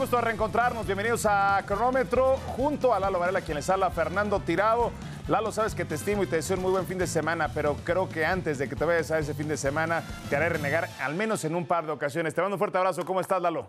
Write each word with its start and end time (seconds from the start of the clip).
Gusto 0.00 0.16
de 0.16 0.22
reencontrarnos, 0.22 0.86
bienvenidos 0.86 1.26
a 1.26 1.62
Cronómetro, 1.66 2.38
junto 2.56 2.94
a 2.94 3.00
Lalo 3.00 3.18
Varela, 3.18 3.42
quien 3.42 3.56
les 3.56 3.68
habla, 3.68 3.90
Fernando 3.90 4.40
Tirado. 4.40 4.92
Lalo, 5.28 5.52
sabes 5.52 5.74
que 5.74 5.84
te 5.84 5.96
estimo 5.96 6.22
y 6.22 6.26
te 6.26 6.36
deseo 6.36 6.56
un 6.56 6.62
muy 6.62 6.70
buen 6.70 6.86
fin 6.86 6.96
de 6.96 7.06
semana, 7.06 7.50
pero 7.52 7.76
creo 7.84 8.08
que 8.08 8.24
antes 8.24 8.56
de 8.56 8.66
que 8.66 8.76
te 8.76 8.86
vayas 8.86 9.10
a 9.10 9.18
ese 9.18 9.34
fin 9.34 9.46
de 9.46 9.58
semana, 9.58 10.02
te 10.30 10.36
haré 10.36 10.48
renegar 10.48 10.88
al 11.02 11.14
menos 11.16 11.44
en 11.44 11.54
un 11.54 11.66
par 11.66 11.84
de 11.84 11.92
ocasiones. 11.92 12.34
Te 12.34 12.40
mando 12.40 12.54
un 12.54 12.58
fuerte 12.58 12.78
abrazo, 12.78 13.04
¿cómo 13.04 13.20
estás, 13.20 13.42
Lalo? 13.42 13.68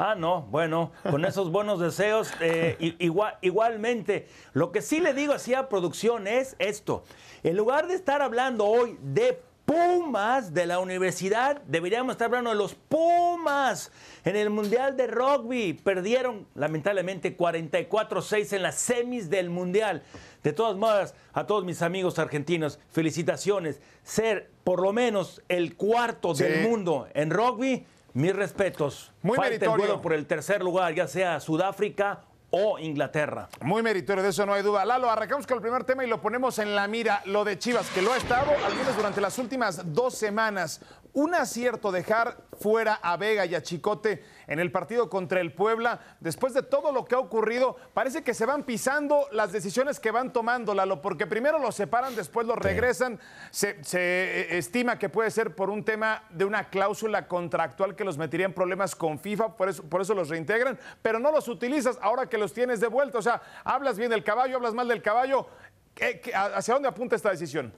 Ah, 0.03 0.15
no, 0.15 0.41
bueno, 0.49 0.93
con 1.11 1.23
esos 1.25 1.51
buenos 1.51 1.79
deseos, 1.79 2.33
eh, 2.39 2.95
igualmente. 3.41 4.27
Lo 4.53 4.71
que 4.71 4.81
sí 4.81 4.99
le 4.99 5.13
digo 5.13 5.33
así 5.33 5.53
a 5.53 5.69
producción 5.69 6.25
es 6.25 6.55
esto. 6.57 7.03
En 7.43 7.55
lugar 7.55 7.85
de 7.85 7.93
estar 7.93 8.23
hablando 8.23 8.65
hoy 8.65 8.97
de 9.03 9.39
Pumas 9.75 10.53
de 10.53 10.65
la 10.65 10.79
universidad, 10.79 11.61
deberíamos 11.65 12.11
estar 12.11 12.25
hablando 12.25 12.49
de 12.49 12.57
los 12.57 12.75
Pumas. 12.75 13.89
En 14.25 14.35
el 14.35 14.49
Mundial 14.49 14.97
de 14.97 15.07
Rugby 15.07 15.71
perdieron 15.73 16.45
lamentablemente 16.55 17.37
44-6 17.37 18.51
en 18.57 18.63
las 18.63 18.75
semis 18.75 19.29
del 19.29 19.49
Mundial. 19.49 20.03
De 20.43 20.51
todas 20.51 20.75
maneras, 20.75 21.15
a 21.31 21.45
todos 21.47 21.63
mis 21.63 21.81
amigos 21.81 22.19
argentinos, 22.19 22.79
felicitaciones. 22.91 23.79
Ser 24.03 24.49
por 24.65 24.81
lo 24.81 24.91
menos 24.91 25.41
el 25.47 25.77
cuarto 25.77 26.35
Sí. 26.35 26.43
del 26.43 26.67
mundo 26.67 27.07
en 27.13 27.29
rugby, 27.29 27.85
mis 28.13 28.35
respetos. 28.35 29.13
Muy 29.21 29.37
Falta 29.37 29.53
el 29.53 29.59
meritorio. 29.61 29.85
duelo 29.85 30.01
por 30.01 30.11
el 30.11 30.25
tercer 30.27 30.61
lugar, 30.61 30.93
ya 30.93 31.07
sea 31.07 31.39
Sudáfrica 31.39 32.25
o 32.51 32.77
Inglaterra. 32.79 33.49
Muy 33.61 33.81
meritorio, 33.81 34.23
de 34.23 34.29
eso 34.29 34.45
no 34.45 34.53
hay 34.53 34.61
duda. 34.61 34.85
Lalo, 34.85 35.09
arrancamos 35.09 35.47
con 35.47 35.55
el 35.57 35.61
primer 35.61 35.83
tema 35.83 36.03
y 36.03 36.07
lo 36.07 36.21
ponemos 36.21 36.59
en 36.59 36.75
la 36.75 36.87
mira, 36.87 37.21
lo 37.25 37.43
de 37.43 37.57
Chivas, 37.57 37.89
que 37.89 38.01
lo 38.01 38.13
ha 38.13 38.17
estado, 38.17 38.51
al 38.65 38.75
menos 38.75 38.95
durante 38.95 39.21
las 39.21 39.37
últimas 39.39 39.93
dos 39.93 40.15
semanas. 40.15 40.81
Un 41.13 41.35
acierto 41.35 41.91
dejar 41.91 42.37
fuera 42.57 42.93
a 42.93 43.17
Vega 43.17 43.45
y 43.45 43.53
a 43.53 43.61
Chicote 43.61 44.23
en 44.47 44.59
el 44.61 44.71
partido 44.71 45.09
contra 45.09 45.41
el 45.41 45.51
Puebla. 45.51 45.99
Después 46.21 46.53
de 46.53 46.63
todo 46.63 46.93
lo 46.93 47.03
que 47.03 47.15
ha 47.15 47.19
ocurrido, 47.19 47.75
parece 47.93 48.23
que 48.23 48.33
se 48.33 48.45
van 48.45 48.63
pisando 48.63 49.27
las 49.33 49.51
decisiones 49.51 49.99
que 49.99 50.11
van 50.11 50.31
tomando, 50.31 50.73
Lalo, 50.73 51.01
porque 51.01 51.27
primero 51.27 51.59
los 51.59 51.75
separan, 51.75 52.15
después 52.15 52.47
los 52.47 52.57
regresan. 52.57 53.19
Se, 53.49 53.83
se, 53.83 53.99
eh, 53.99 54.57
estima 54.57 54.97
que 54.97 55.09
puede 55.09 55.31
ser 55.31 55.53
por 55.53 55.69
un 55.69 55.83
tema 55.83 56.23
de 56.29 56.45
una 56.45 56.69
cláusula 56.69 57.27
contractual 57.27 57.93
que 57.97 58.05
los 58.05 58.17
metería 58.17 58.45
en 58.45 58.53
problemas 58.53 58.95
con 58.95 59.19
FIFA, 59.19 59.57
por 59.57 59.67
eso, 59.67 59.83
por 59.83 59.99
eso 59.99 60.13
los 60.13 60.29
reintegran, 60.29 60.79
pero 61.01 61.19
no 61.19 61.31
los 61.33 61.49
utilizas 61.49 61.97
ahora 62.01 62.27
que 62.29 62.37
los 62.37 62.53
tienes 62.53 62.79
de 62.79 62.87
vuelta. 62.87 63.17
O 63.17 63.21
sea, 63.21 63.41
hablas 63.65 63.97
bien 63.97 64.11
del 64.11 64.23
caballo, 64.23 64.55
hablas 64.55 64.73
mal 64.73 64.87
del 64.87 65.01
caballo. 65.01 65.45
¿Qué- 65.93 66.21
qué- 66.21 66.33
¿Hacia 66.33 66.73
dónde 66.73 66.87
apunta 66.87 67.17
esta 67.17 67.31
decisión? 67.31 67.73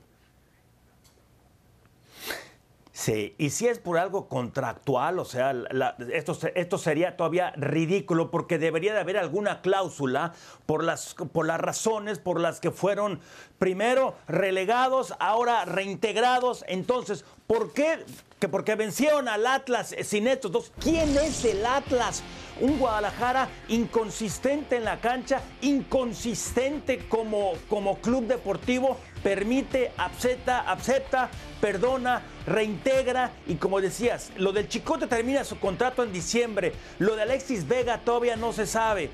Sí, 2.95 3.33
y 3.39 3.49
si 3.49 3.67
es 3.67 3.79
por 3.79 3.97
algo 3.97 4.27
contractual, 4.29 5.17
o 5.17 5.25
sea, 5.25 5.51
la- 5.51 5.95
esto, 6.13 6.37
esto 6.53 6.77
sería 6.77 7.17
todavía 7.17 7.49
ridículo 7.57 8.29
porque 8.29 8.59
debería 8.59 8.93
de 8.93 8.99
haber 8.99 9.17
alguna 9.17 9.61
cláusula 9.61 10.33
por 10.67 10.83
las, 10.83 11.15
por 11.15 11.47
las 11.47 11.59
razones 11.59 12.19
por 12.19 12.39
las 12.39 12.59
que 12.59 12.69
fueron 12.69 13.19
primero 13.57 14.13
relegados, 14.27 15.15
ahora 15.19 15.65
reintegrados. 15.65 16.63
Entonces, 16.67 17.25
¿por 17.47 17.73
qué? 17.73 18.05
Que 18.39 18.47
porque 18.47 18.75
vencieron 18.75 19.27
al 19.27 19.47
Atlas 19.47 19.95
sin 20.03 20.27
estos 20.27 20.51
dos. 20.51 20.71
¿Quién 20.79 21.17
es 21.17 21.43
el 21.45 21.65
Atlas? 21.65 22.21
Un 22.61 22.77
Guadalajara 22.77 23.49
inconsistente 23.69 24.75
en 24.75 24.83
la 24.83 24.99
cancha, 25.01 25.41
inconsistente 25.61 27.07
como, 27.07 27.53
como 27.69 27.97
club 27.97 28.27
deportivo, 28.27 28.97
permite, 29.23 29.91
acepta, 29.97 30.71
acepta, 30.71 31.29
perdona, 31.61 32.21
reintegra 32.45 33.31
y 33.47 33.55
como 33.55 33.81
decías, 33.81 34.31
lo 34.35 34.51
del 34.51 34.67
Chicote 34.67 35.07
termina 35.07 35.43
su 35.43 35.57
contrato 35.59 36.03
en 36.03 36.11
diciembre, 36.11 36.73
lo 36.99 37.15
de 37.15 37.23
Alexis 37.23 37.67
Vega 37.67 37.99
todavía 37.99 38.35
no 38.35 38.53
se 38.53 38.67
sabe. 38.67 39.09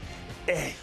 Eh, 0.48 0.74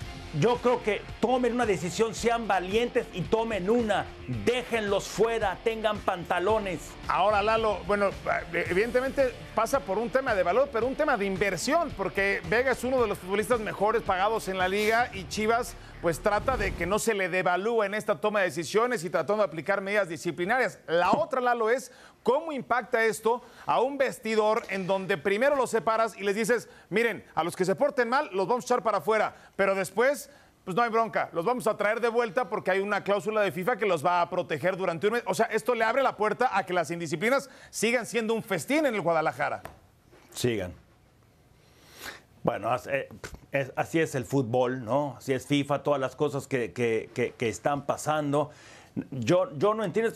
yo 0.41 0.57
creo 0.57 0.83
que 0.83 1.03
tomen 1.21 1.55
una 1.55 1.67
decisión, 1.67 2.15
sean 2.15 2.47
valientes 2.47 3.07
y 3.13 3.23
tomen 3.23 3.71
una, 3.71 4.07
déjenlos 4.45 5.05
fuera, 5.05 5.59
tengan 5.65 5.99
pantalones. 5.99 6.81
Ahora, 7.09 7.43
Lalo, 7.43 7.79
bueno, 7.87 8.11
evidentemente 8.53 9.33
pasa 9.55 9.81
por 9.81 9.99
un 9.99 10.11
tema 10.11 10.35
de 10.35 10.43
valor, 10.43 10.69
pero 10.73 10.87
un 10.87 10.95
tema 10.95 11.17
de 11.17 11.25
inversión, 11.25 11.91
porque 11.97 12.43
Vega 12.49 12.73
es 12.73 12.85
uno 12.85 13.01
de 13.01 13.09
los 13.09 13.19
futbolistas 13.19 13.61
mejores 13.61 14.03
pagados 14.03 14.49
en 14.49 14.59
la 14.59 14.69
liga 14.69 15.11
y 15.13 15.27
Chivas 15.29 15.77
pues 16.03 16.21
trata 16.21 16.57
de 16.57 16.75
que 16.75 16.87
no 16.87 16.99
se 16.99 17.15
le 17.15 17.29
devalúe 17.29 17.85
en 17.85 17.95
esta 17.95 18.21
toma 18.21 18.41
de 18.41 18.47
decisiones 18.47 19.03
y 19.03 19.11
tratando 19.11 19.43
de 19.43 19.49
aplicar 19.49 19.81
medidas 19.81 20.09
disciplinarias. 20.09 20.79
La 20.87 21.13
otra, 21.13 21.41
Lalo, 21.41 21.71
es 21.71 21.91
cómo 22.26 22.50
impacta 22.50 23.04
esto 23.04 23.41
a 23.66 23.81
un 23.81 23.98
vestidor 23.98 24.64
en 24.70 24.88
donde 24.88 25.16
primero 25.16 25.54
los 25.54 25.70
separas 25.70 26.16
y 26.19 26.25
les 26.25 26.34
dices, 26.34 26.69
miren, 26.91 27.25
a 27.37 27.44
los 27.44 27.54
que 27.54 27.64
se 27.64 27.76
porten 27.76 28.09
mal 28.09 28.28
los 28.32 28.48
vamos 28.48 28.64
a 28.64 28.66
echar 28.66 28.82
para 28.82 28.98
afuera, 28.98 29.37
pero 29.54 29.76
después 29.76 30.28
pues 30.64 30.76
no 30.76 30.82
hay 30.82 30.91
bronca, 30.91 31.31
los 31.32 31.44
vamos 31.44 31.69
a 31.69 31.76
traer 31.76 32.00
de 32.00 32.09
vuelta 32.09 32.48
porque 32.48 32.72
hay 32.72 32.81
una 32.81 33.04
cláusula 33.04 33.42
de 33.42 33.53
FIFA 33.53 33.76
que 33.76 33.87
los 33.87 34.04
va 34.04 34.22
a 34.22 34.28
proteger 34.28 34.76
durante 34.76 35.06
un 35.06 35.12
mes. 35.12 35.22
O 35.26 35.34
sea, 35.34 35.47
esto 35.47 35.76
le 35.76 35.84
abre 35.84 36.03
la 36.03 36.16
puerta 36.16 36.50
a 36.53 36.66
que 36.66 36.72
las 36.72 36.91
indisciplinas 36.91 37.48
sigan 37.70 38.04
siendo 38.04 38.34
un 38.34 38.43
festín 38.43 38.87
en 38.87 38.97
el 38.97 39.03
Guadalajara. 39.03 39.62
Sigan. 40.32 40.75
Bueno, 42.43 42.75
eh, 42.91 43.08
así 43.76 44.00
es 44.00 44.16
el 44.16 44.25
fútbol, 44.25 44.84
¿no? 44.84 45.14
Así 45.16 45.32
es 45.32 45.47
FIFA, 45.47 45.84
todas 45.84 46.00
las 46.00 46.16
cosas 46.16 46.48
que 46.48 47.34
están 47.38 47.87
pasando. 47.87 48.50
Yo, 49.12 49.56
yo 49.56 49.75
no 49.75 49.84
entiendo. 49.84 50.12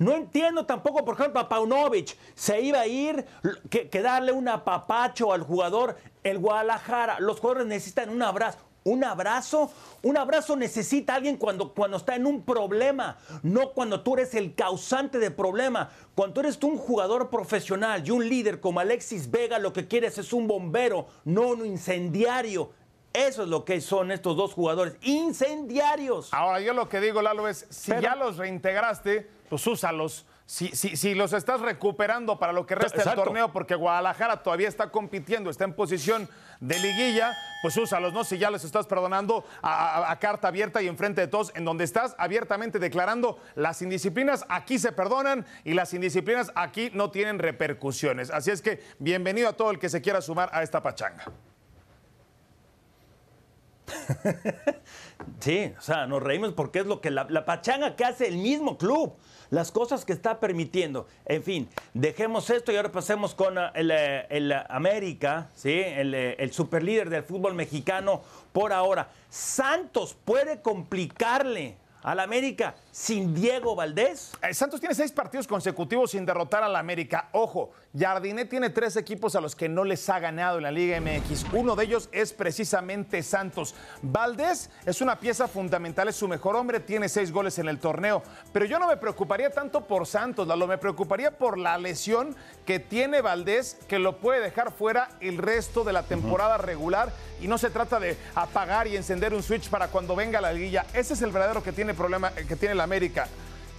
No 0.00 0.14
entiendo 0.14 0.64
tampoco, 0.64 1.04
por 1.04 1.14
ejemplo, 1.14 1.40
a 1.40 1.48
Paunovic. 1.48 2.16
Se 2.34 2.58
iba 2.62 2.80
a 2.80 2.86
ir, 2.86 3.26
que, 3.68 3.90
que 3.90 4.00
darle 4.00 4.32
un 4.32 4.48
apapacho 4.48 5.30
al 5.32 5.42
jugador. 5.42 5.96
El 6.24 6.38
Guadalajara, 6.38 7.20
los 7.20 7.38
jugadores 7.38 7.66
necesitan 7.66 8.08
un 8.08 8.22
abrazo. 8.22 8.58
Un 8.82 9.04
abrazo, 9.04 9.70
un 10.02 10.16
abrazo 10.16 10.56
necesita 10.56 11.14
alguien 11.14 11.36
cuando, 11.36 11.74
cuando 11.74 11.98
está 11.98 12.16
en 12.16 12.24
un 12.24 12.42
problema, 12.46 13.18
no 13.42 13.72
cuando 13.72 14.00
tú 14.00 14.14
eres 14.14 14.34
el 14.34 14.54
causante 14.54 15.18
de 15.18 15.30
problema. 15.30 15.90
Cuando 16.14 16.32
tú 16.32 16.40
eres 16.40 16.58
tú 16.58 16.68
un 16.68 16.78
jugador 16.78 17.28
profesional 17.28 18.02
y 18.02 18.10
un 18.10 18.26
líder 18.26 18.58
como 18.58 18.80
Alexis 18.80 19.30
Vega, 19.30 19.58
lo 19.58 19.74
que 19.74 19.86
quieres 19.86 20.16
es 20.16 20.32
un 20.32 20.46
bombero, 20.46 21.08
no 21.26 21.48
un 21.48 21.66
incendiario. 21.66 22.70
Eso 23.12 23.42
es 23.42 23.48
lo 23.50 23.66
que 23.66 23.82
son 23.82 24.12
estos 24.12 24.34
dos 24.34 24.54
jugadores, 24.54 24.96
incendiarios. 25.02 26.32
Ahora, 26.32 26.60
yo 26.60 26.72
lo 26.72 26.88
que 26.88 27.00
digo, 27.00 27.20
Lalo, 27.20 27.48
es 27.48 27.66
si 27.68 27.90
Pero- 27.90 28.02
ya 28.02 28.14
los 28.16 28.38
reintegraste, 28.38 29.28
pues 29.50 29.66
úsalos. 29.66 30.24
Si, 30.46 30.68
si, 30.68 30.96
si 30.96 31.14
los 31.14 31.32
estás 31.32 31.60
recuperando 31.60 32.38
para 32.38 32.52
lo 32.52 32.66
que 32.66 32.74
resta 32.74 32.96
del 32.98 33.00
Exacto. 33.02 33.22
torneo, 33.22 33.52
porque 33.52 33.76
Guadalajara 33.76 34.42
todavía 34.42 34.66
está 34.68 34.90
compitiendo, 34.90 35.48
está 35.48 35.62
en 35.64 35.74
posición 35.74 36.28
de 36.58 36.76
liguilla, 36.78 37.32
pues 37.62 37.76
úsalos, 37.76 38.12
¿no? 38.12 38.24
Si 38.24 38.36
ya 38.36 38.50
les 38.50 38.64
estás 38.64 38.86
perdonando 38.88 39.44
a, 39.62 39.98
a- 40.08 40.10
a 40.10 40.18
carta 40.18 40.48
abierta 40.48 40.82
y 40.82 40.88
enfrente 40.88 41.20
de 41.20 41.28
todos, 41.28 41.52
en 41.54 41.64
donde 41.64 41.84
estás 41.84 42.16
abiertamente 42.18 42.78
declarando 42.80 43.38
las 43.54 43.80
indisciplinas 43.82 44.44
aquí 44.48 44.78
se 44.80 44.90
perdonan 44.90 45.46
y 45.64 45.74
las 45.74 45.94
indisciplinas 45.94 46.50
aquí 46.56 46.90
no 46.94 47.10
tienen 47.12 47.38
repercusiones. 47.38 48.30
Así 48.30 48.50
es 48.50 48.60
que 48.60 48.82
bienvenido 48.98 49.48
a 49.48 49.52
todo 49.52 49.70
el 49.70 49.78
que 49.78 49.88
se 49.88 50.00
quiera 50.00 50.20
sumar 50.20 50.50
a 50.52 50.62
esta 50.64 50.82
pachanga. 50.82 51.24
Sí, 55.40 55.72
o 55.78 55.80
sea, 55.82 56.06
nos 56.06 56.22
reímos 56.22 56.52
porque 56.54 56.80
es 56.80 56.86
lo 56.86 57.00
que 57.00 57.10
la, 57.10 57.26
la 57.28 57.44
pachanga 57.44 57.94
que 57.96 58.04
hace 58.04 58.26
el 58.28 58.36
mismo 58.38 58.78
club, 58.78 59.14
las 59.50 59.72
cosas 59.72 60.04
que 60.04 60.12
está 60.12 60.40
permitiendo. 60.40 61.06
En 61.26 61.42
fin, 61.42 61.68
dejemos 61.92 62.48
esto 62.50 62.72
y 62.72 62.76
ahora 62.76 62.92
pasemos 62.92 63.34
con 63.34 63.58
ah, 63.58 63.72
el, 63.74 63.90
eh, 63.90 64.26
el, 64.30 64.52
América, 64.52 65.48
¿sí? 65.54 65.72
el, 65.72 66.14
eh, 66.14 66.36
el 66.38 66.52
superlíder 66.52 67.10
del 67.10 67.22
fútbol 67.22 67.54
mexicano 67.54 68.22
por 68.52 68.72
ahora. 68.72 69.10
Santos 69.28 70.16
puede 70.24 70.62
complicarle 70.62 71.76
al 72.02 72.20
América 72.20 72.74
sin 72.90 73.34
Diego 73.34 73.76
Valdés? 73.76 74.32
Eh, 74.42 74.54
Santos 74.54 74.80
tiene 74.80 74.94
seis 74.94 75.12
partidos 75.12 75.46
consecutivos 75.46 76.10
sin 76.10 76.26
derrotar 76.26 76.62
al 76.62 76.76
América. 76.76 77.28
Ojo, 77.32 77.70
Jardinet 77.96 78.48
tiene 78.48 78.70
tres 78.70 78.96
equipos 78.96 79.34
a 79.34 79.40
los 79.40 79.56
que 79.56 79.68
no 79.68 79.84
les 79.84 80.08
ha 80.08 80.18
ganado 80.18 80.58
en 80.58 80.64
la 80.64 80.70
Liga 80.70 81.00
MX. 81.00 81.46
Uno 81.52 81.76
de 81.76 81.84
ellos 81.84 82.08
es 82.12 82.32
precisamente 82.32 83.22
Santos. 83.22 83.74
Valdés 84.02 84.70
es 84.86 85.00
una 85.00 85.18
pieza 85.18 85.48
fundamental, 85.48 86.08
es 86.08 86.16
su 86.16 86.28
mejor 86.28 86.56
hombre, 86.56 86.80
tiene 86.80 87.08
seis 87.08 87.32
goles 87.32 87.58
en 87.58 87.68
el 87.68 87.78
torneo. 87.78 88.22
Pero 88.52 88.64
yo 88.66 88.78
no 88.78 88.88
me 88.88 88.96
preocuparía 88.96 89.50
tanto 89.50 89.86
por 89.86 90.06
Santos, 90.06 90.46
Lalo, 90.46 90.66
me 90.66 90.78
preocuparía 90.78 91.36
por 91.36 91.58
la 91.58 91.78
lesión 91.78 92.36
que 92.64 92.78
tiene 92.78 93.20
Valdés, 93.20 93.76
que 93.88 93.98
lo 93.98 94.18
puede 94.18 94.40
dejar 94.40 94.72
fuera 94.72 95.08
el 95.20 95.38
resto 95.38 95.84
de 95.84 95.92
la 95.92 96.02
temporada 96.04 96.58
regular. 96.58 97.12
Y 97.40 97.48
no 97.48 97.56
se 97.56 97.70
trata 97.70 97.98
de 97.98 98.18
apagar 98.34 98.86
y 98.86 98.96
encender 98.96 99.32
un 99.32 99.42
switch 99.42 99.70
para 99.70 99.88
cuando 99.88 100.14
venga 100.14 100.40
la 100.40 100.52
liguilla. 100.52 100.84
Ese 100.92 101.14
es 101.14 101.22
el 101.22 101.32
verdadero 101.32 101.62
que 101.62 101.72
tiene 101.72 101.94
problema, 101.94 102.30
que 102.32 102.54
tiene 102.54 102.74
América. 102.80 103.28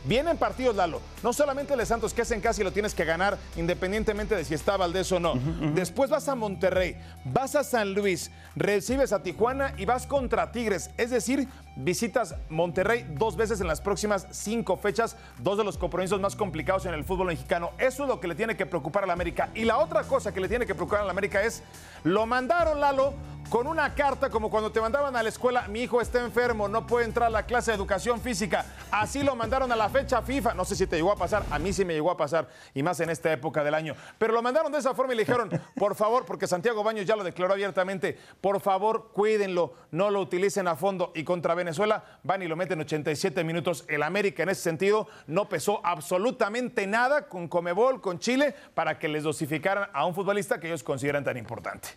Vienen 0.04 0.38
partidos, 0.38 0.76
Lalo. 0.76 1.00
No 1.22 1.32
solamente 1.32 1.74
el 1.74 1.80
de 1.80 1.86
Santos, 1.86 2.14
que 2.14 2.24
es 2.24 2.32
en 2.32 2.42
casa 2.42 2.62
y 2.62 2.64
lo 2.64 2.72
tienes 2.72 2.96
que 2.96 3.06
ganar, 3.06 3.38
independientemente 3.56 4.36
de 4.36 4.44
si 4.44 4.56
está 4.56 4.76
Valdés 4.76 5.12
o 5.12 5.20
no. 5.20 5.36
Después 5.76 6.10
vas 6.10 6.28
a 6.28 6.34
Monterrey, 6.34 6.98
vas 7.24 7.56
a 7.56 7.64
San 7.64 7.94
Luis, 7.94 8.32
recibes 8.56 9.14
a 9.14 9.22
Tijuana 9.22 9.74
y 9.78 9.86
vas 9.86 10.08
contra 10.08 10.52
Tigres. 10.52 10.90
Es 10.98 11.12
decir, 11.12 11.48
visitas 11.76 12.36
Monterrey 12.50 13.06
dos 13.16 13.36
veces 13.36 13.62
en 13.62 13.68
las 13.68 13.82
próximas 13.82 14.28
cinco 14.32 14.78
fechas, 14.78 15.18
dos 15.40 15.58
de 15.58 15.64
los 15.64 15.78
compromisos 15.78 16.20
más 16.20 16.36
complicados 16.36 16.86
en 16.86 16.94
el 16.94 17.04
fútbol 17.04 17.28
mexicano. 17.28 17.72
Eso 17.78 18.04
es 18.04 18.10
lo 18.10 18.20
que 18.20 18.28
le 18.28 18.36
tiene 18.36 18.56
que 18.56 18.66
preocupar 18.66 19.04
a 19.04 19.08
la 19.08 19.14
América. 19.14 19.50
Y 19.56 19.66
la 19.66 19.78
otra 19.78 20.04
cosa 20.04 20.34
que 20.34 20.42
le 20.42 20.50
tiene 20.50 20.66
que 20.66 20.76
preocupar 20.76 21.02
a 21.02 21.06
la 21.06 21.12
América 21.12 21.42
es, 21.42 21.64
lo 22.04 22.26
mandaron, 22.26 22.80
Lalo, 22.80 23.14
con 23.52 23.68
una 23.68 23.94
carta 23.94 24.30
como 24.30 24.50
cuando 24.50 24.72
te 24.72 24.80
mandaban 24.80 25.14
a 25.14 25.22
la 25.22 25.28
escuela, 25.28 25.68
mi 25.68 25.82
hijo 25.82 26.00
está 26.00 26.24
enfermo, 26.24 26.70
no 26.70 26.88
puede 26.88 27.04
entrar 27.04 27.28
a 27.28 27.30
la 27.30 27.46
clase 27.46 27.72
de 27.72 27.76
educación 27.76 28.22
física. 28.22 28.66
Así 28.92 29.24
lo 29.24 29.36
mandaron 29.36 29.70
a 29.74 29.76
la 29.76 29.90
fecha 29.90 30.22
FIFA. 30.22 30.54
No 30.54 30.64
sé 30.64 30.74
si 30.74 30.88
te 30.88 30.96
llegó 30.96 31.12
a 31.12 31.18
pasar, 31.18 31.44
a 31.52 31.60
mí 31.60 31.74
sí 31.74 31.84
me 31.84 31.94
llegó 31.94 32.12
a 32.12 32.16
pasar, 32.16 32.48
y 32.74 32.82
más 32.82 33.02
en 33.02 33.10
esta 33.10 33.30
época 33.34 33.62
del 33.62 33.74
año. 33.74 33.94
Pero 34.18 34.32
lo 34.32 34.42
mandaron 34.42 34.72
de 34.72 34.78
esa 34.78 34.94
forma 34.94 35.12
y 35.12 35.18
le 35.18 35.24
dijeron, 35.24 35.50
por 35.76 35.96
favor, 35.96 36.26
porque 36.26 36.48
Santiago 36.48 36.82
Baños 36.82 37.06
ya 37.06 37.18
lo 37.18 37.26
declaró 37.26 37.52
abiertamente, 37.52 38.18
por 38.40 38.62
favor, 38.62 39.10
cuídenlo, 39.12 39.74
no 39.92 40.12
lo 40.12 40.22
utilicen 40.22 40.70
a 40.70 40.78
fondo. 40.78 41.12
Y 41.14 41.26
contra 41.26 41.54
Venezuela 41.64 42.04
van 42.24 42.42
y 42.42 42.48
lo 42.48 42.56
meten 42.56 42.80
87 42.80 43.44
minutos. 43.44 43.86
El 43.88 44.04
América 44.04 44.44
en 44.44 44.50
ese 44.50 44.62
sentido 44.62 45.08
no 45.28 45.50
pesó 45.50 45.82
absolutamente 45.84 46.88
nada 46.88 47.28
con 47.28 47.48
Comebol, 47.48 48.02
con 48.02 48.20
Chile, 48.20 48.54
para 48.74 49.00
que 49.00 49.08
les 49.08 49.24
dosificaran 49.24 49.90
a 49.94 50.06
un 50.06 50.14
futbolista 50.14 50.60
que 50.60 50.68
ellos 50.68 50.84
consideran 50.84 51.24
tan 51.24 51.38
importante 51.38 51.90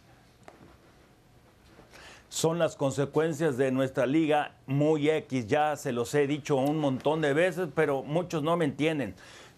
son 2.34 2.58
las 2.58 2.74
consecuencias 2.74 3.56
de 3.56 3.70
nuestra 3.70 4.06
liga 4.06 4.56
muy 4.66 5.08
X. 5.08 5.46
Ya 5.46 5.76
se 5.76 5.92
los 5.92 6.12
he 6.16 6.26
dicho 6.26 6.56
un 6.56 6.78
montón 6.78 7.20
de 7.20 7.32
veces, 7.32 7.68
pero 7.72 8.02
muchos 8.02 8.42
no 8.42 8.56
me 8.56 8.64
entienden. 8.64 9.14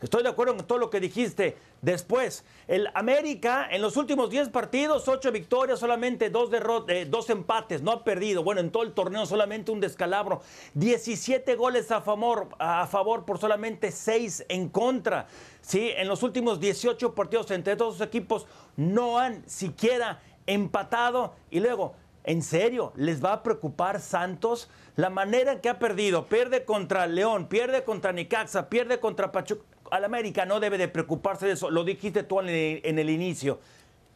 Estoy 0.07 0.23
de 0.23 0.29
acuerdo 0.29 0.57
con 0.57 0.65
todo 0.69 0.79
lo 0.79 0.89
que 0.89 1.01
dijiste. 1.01 1.57
Después, 1.83 2.45
el 2.69 2.89
América 2.95 3.67
en 3.69 3.83
los 3.83 3.97
últimos 3.97 4.31
10 4.31 4.51
partidos, 4.51 5.09
8 5.09 5.33
victorias, 5.33 5.81
solamente 5.81 6.31
2 6.31 6.51
eh, 6.87 7.11
empates, 7.27 7.83
no 7.83 7.91
ha 7.91 8.05
perdido. 8.05 8.45
Bueno, 8.45 8.61
en 8.61 8.71
todo 8.71 8.85
el 8.85 8.93
torneo 8.93 9.27
solamente 9.27 9.73
un 9.73 9.81
descalabro. 9.81 10.43
17 10.75 11.57
goles 11.57 11.91
a 11.91 12.03
favor, 12.03 12.51
a 12.61 12.87
favor 12.87 13.25
por 13.25 13.39
solamente 13.39 13.91
6 13.91 14.47
en 14.49 14.69
contra. 14.69 15.27
Sí, 15.61 15.91
en 15.97 16.07
los 16.07 16.23
últimos 16.23 16.61
18 16.61 17.13
partidos 17.13 17.51
entre 17.51 17.75
todos 17.75 17.99
los 17.99 18.07
equipos 18.07 18.47
no 18.77 19.19
han 19.19 19.43
siquiera 19.49 20.23
empatado. 20.47 21.35
Y 21.51 21.59
luego, 21.59 21.97
¿En 22.23 22.43
serio? 22.43 22.93
¿Les 22.97 23.25
va 23.25 23.35
a 23.35 23.43
preocupar 23.45 24.01
Santos? 24.01 24.69
La 24.97 25.11
manera 25.11 25.53
en 25.53 25.61
que 25.61 25.69
ha 25.69 25.79
perdido, 25.79 26.27
pierde 26.27 26.65
contra 26.65 27.07
León, 27.07 27.47
pierde 27.47 27.85
contra 27.85 28.11
Nicaxa, 28.11 28.69
pierde 28.69 28.99
contra 28.99 29.31
Pachuca. 29.31 29.76
Al 29.91 30.05
América 30.05 30.45
no 30.47 30.61
debe 30.61 30.79
de 30.79 30.89
preocuparse 30.89 31.47
de 31.47 31.53
eso. 31.53 31.71
Lo 31.71 31.85
dijiste 31.85 32.23
tú 32.23 32.41
en 32.41 32.49
el, 32.99 33.11
inicio. 33.11 33.61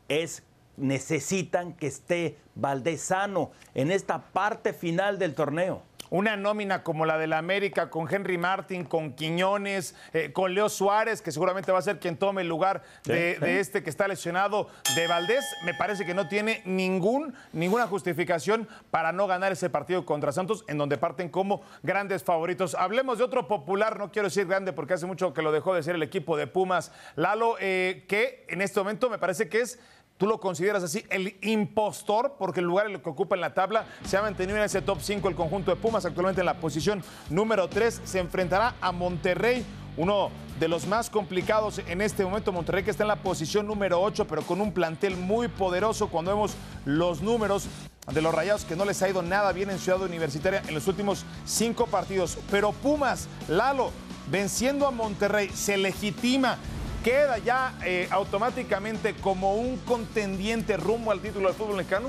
Es 0.08 0.42
necesitan 0.76 1.74
que 1.74 1.86
esté 1.86 2.36
Valdezano 2.54 3.50
en 3.74 3.90
esta 3.90 4.22
parte 4.32 4.72
final 4.72 5.18
del 5.18 5.34
torneo 5.34 5.82
una 6.10 6.36
nómina 6.36 6.82
como 6.82 7.06
la 7.06 7.18
de 7.18 7.26
la 7.26 7.38
América, 7.38 7.88
con 7.88 8.12
Henry 8.12 8.36
Martin, 8.36 8.84
con 8.84 9.12
Quiñones, 9.12 9.94
eh, 10.12 10.32
con 10.32 10.54
Leo 10.54 10.68
Suárez, 10.68 11.22
que 11.22 11.32
seguramente 11.32 11.72
va 11.72 11.78
a 11.78 11.82
ser 11.82 11.98
quien 11.98 12.16
tome 12.16 12.42
el 12.42 12.48
lugar 12.48 12.82
de, 13.04 13.60
este 13.60 13.82
que 13.82 13.90
está 13.90 14.08
lesionado 14.08 14.68
de 14.94 15.06
Valdés, 15.06 15.44
me 15.64 15.74
parece 15.74 16.04
que 16.04 16.14
no 16.14 16.28
tiene 16.28 16.62
ningún, 16.64 17.34
ninguna 17.52 17.86
justificación 17.86 18.68
para 18.90 19.12
no 19.12 19.26
ganar 19.26 19.52
ese 19.52 19.70
partido 19.70 20.04
contra 20.04 20.32
Santos, 20.32 20.64
en 20.68 20.78
donde 20.78 20.98
parten 20.98 21.28
como 21.28 21.62
grandes 21.82 22.24
favoritos. 22.24 22.74
Hablemos 22.74 23.18
de 23.18 23.24
otro 23.24 23.46
popular, 23.46 23.98
no 23.98 24.10
quiero 24.10 24.28
decir 24.28 24.46
grande 24.46 24.72
porque 24.72 24.94
hace 24.94 25.06
mucho 25.06 25.32
que 25.32 25.42
lo 25.42 25.52
dejó 25.52 25.74
de 25.74 25.82
ser 25.82 25.94
el 25.94 26.02
equipo 26.02 26.36
de 26.36 26.46
Pumas, 26.46 26.92
Lalo, 27.16 27.56
eh, 27.60 28.04
que 28.08 28.44
en 28.48 28.60
este 28.60 28.80
momento 28.80 29.08
me 29.08 29.18
parece 29.18 29.48
que 29.48 29.60
es 29.60 29.78
¿Tú 30.20 30.26
lo 30.26 30.38
consideras 30.38 30.82
así 30.82 31.02
el 31.08 31.34
impostor? 31.40 32.34
Porque 32.38 32.60
el 32.60 32.66
lugar 32.66 32.86
en 32.86 32.96
el 32.96 33.00
que 33.00 33.08
ocupa 33.08 33.36
en 33.36 33.40
la 33.40 33.54
tabla 33.54 33.86
se 34.04 34.18
ha 34.18 34.20
mantenido 34.20 34.58
en 34.58 34.64
ese 34.64 34.82
top 34.82 34.98
5 35.00 35.26
el 35.30 35.34
conjunto 35.34 35.70
de 35.70 35.78
Pumas, 35.78 36.04
actualmente 36.04 36.42
en 36.42 36.44
la 36.44 36.60
posición 36.60 37.02
número 37.30 37.70
3. 37.70 38.02
Se 38.04 38.18
enfrentará 38.18 38.74
a 38.82 38.92
Monterrey, 38.92 39.64
uno 39.96 40.28
de 40.58 40.68
los 40.68 40.86
más 40.86 41.08
complicados 41.08 41.80
en 41.86 42.02
este 42.02 42.22
momento. 42.22 42.52
Monterrey 42.52 42.84
que 42.84 42.90
está 42.90 43.04
en 43.04 43.08
la 43.08 43.16
posición 43.16 43.66
número 43.66 43.98
8, 44.02 44.26
pero 44.26 44.42
con 44.42 44.60
un 44.60 44.72
plantel 44.72 45.16
muy 45.16 45.48
poderoso. 45.48 46.08
Cuando 46.08 46.32
vemos 46.32 46.52
los 46.84 47.22
números 47.22 47.66
de 48.12 48.20
los 48.20 48.34
Rayados, 48.34 48.66
que 48.66 48.76
no 48.76 48.84
les 48.84 49.00
ha 49.00 49.08
ido 49.08 49.22
nada 49.22 49.52
bien 49.52 49.70
en 49.70 49.78
Ciudad 49.78 50.02
Universitaria 50.02 50.62
en 50.68 50.74
los 50.74 50.86
últimos 50.86 51.24
cinco 51.46 51.86
partidos. 51.86 52.36
Pero 52.50 52.72
Pumas, 52.72 53.26
Lalo, 53.48 53.90
venciendo 54.30 54.86
a 54.86 54.90
Monterrey, 54.90 55.48
se 55.48 55.78
legitima 55.78 56.58
queda 57.02 57.38
ya 57.38 57.74
eh, 57.84 58.08
automáticamente 58.10 59.14
como 59.14 59.54
un 59.54 59.76
contendiente 59.78 60.76
rumbo 60.76 61.10
al 61.10 61.20
título 61.20 61.48
del 61.48 61.56
fútbol 61.56 61.76
mexicano? 61.76 62.08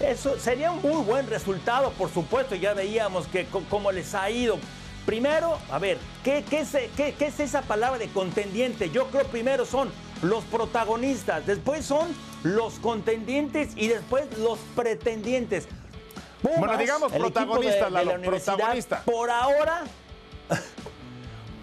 Eso 0.00 0.38
sería 0.38 0.72
un 0.72 0.82
muy 0.82 1.02
buen 1.02 1.26
resultado, 1.26 1.90
por 1.92 2.10
supuesto. 2.10 2.54
Ya 2.54 2.74
veíamos 2.74 3.26
que 3.26 3.46
cómo 3.70 3.90
les 3.92 4.14
ha 4.14 4.30
ido. 4.30 4.58
Primero, 5.06 5.58
a 5.70 5.78
ver, 5.78 5.98
¿qué, 6.24 6.44
es, 6.50 6.76
qué, 6.96 7.14
es, 7.18 7.40
esa 7.40 7.62
palabra 7.62 7.98
de 7.98 8.08
contendiente? 8.08 8.90
Yo 8.90 9.06
creo 9.06 9.24
primero 9.28 9.64
son 9.64 9.90
los 10.20 10.44
protagonistas, 10.44 11.46
después 11.46 11.86
son 11.86 12.08
los 12.42 12.74
contendientes 12.80 13.70
y 13.76 13.88
después 13.88 14.26
los 14.38 14.58
pretendientes. 14.74 15.68
bueno, 16.42 16.76
digamos 16.76 17.12
protagonistas, 17.12 17.90
la, 17.90 18.18
protagonista. 18.18 19.02
Por 19.04 19.30
ahora 19.30 19.84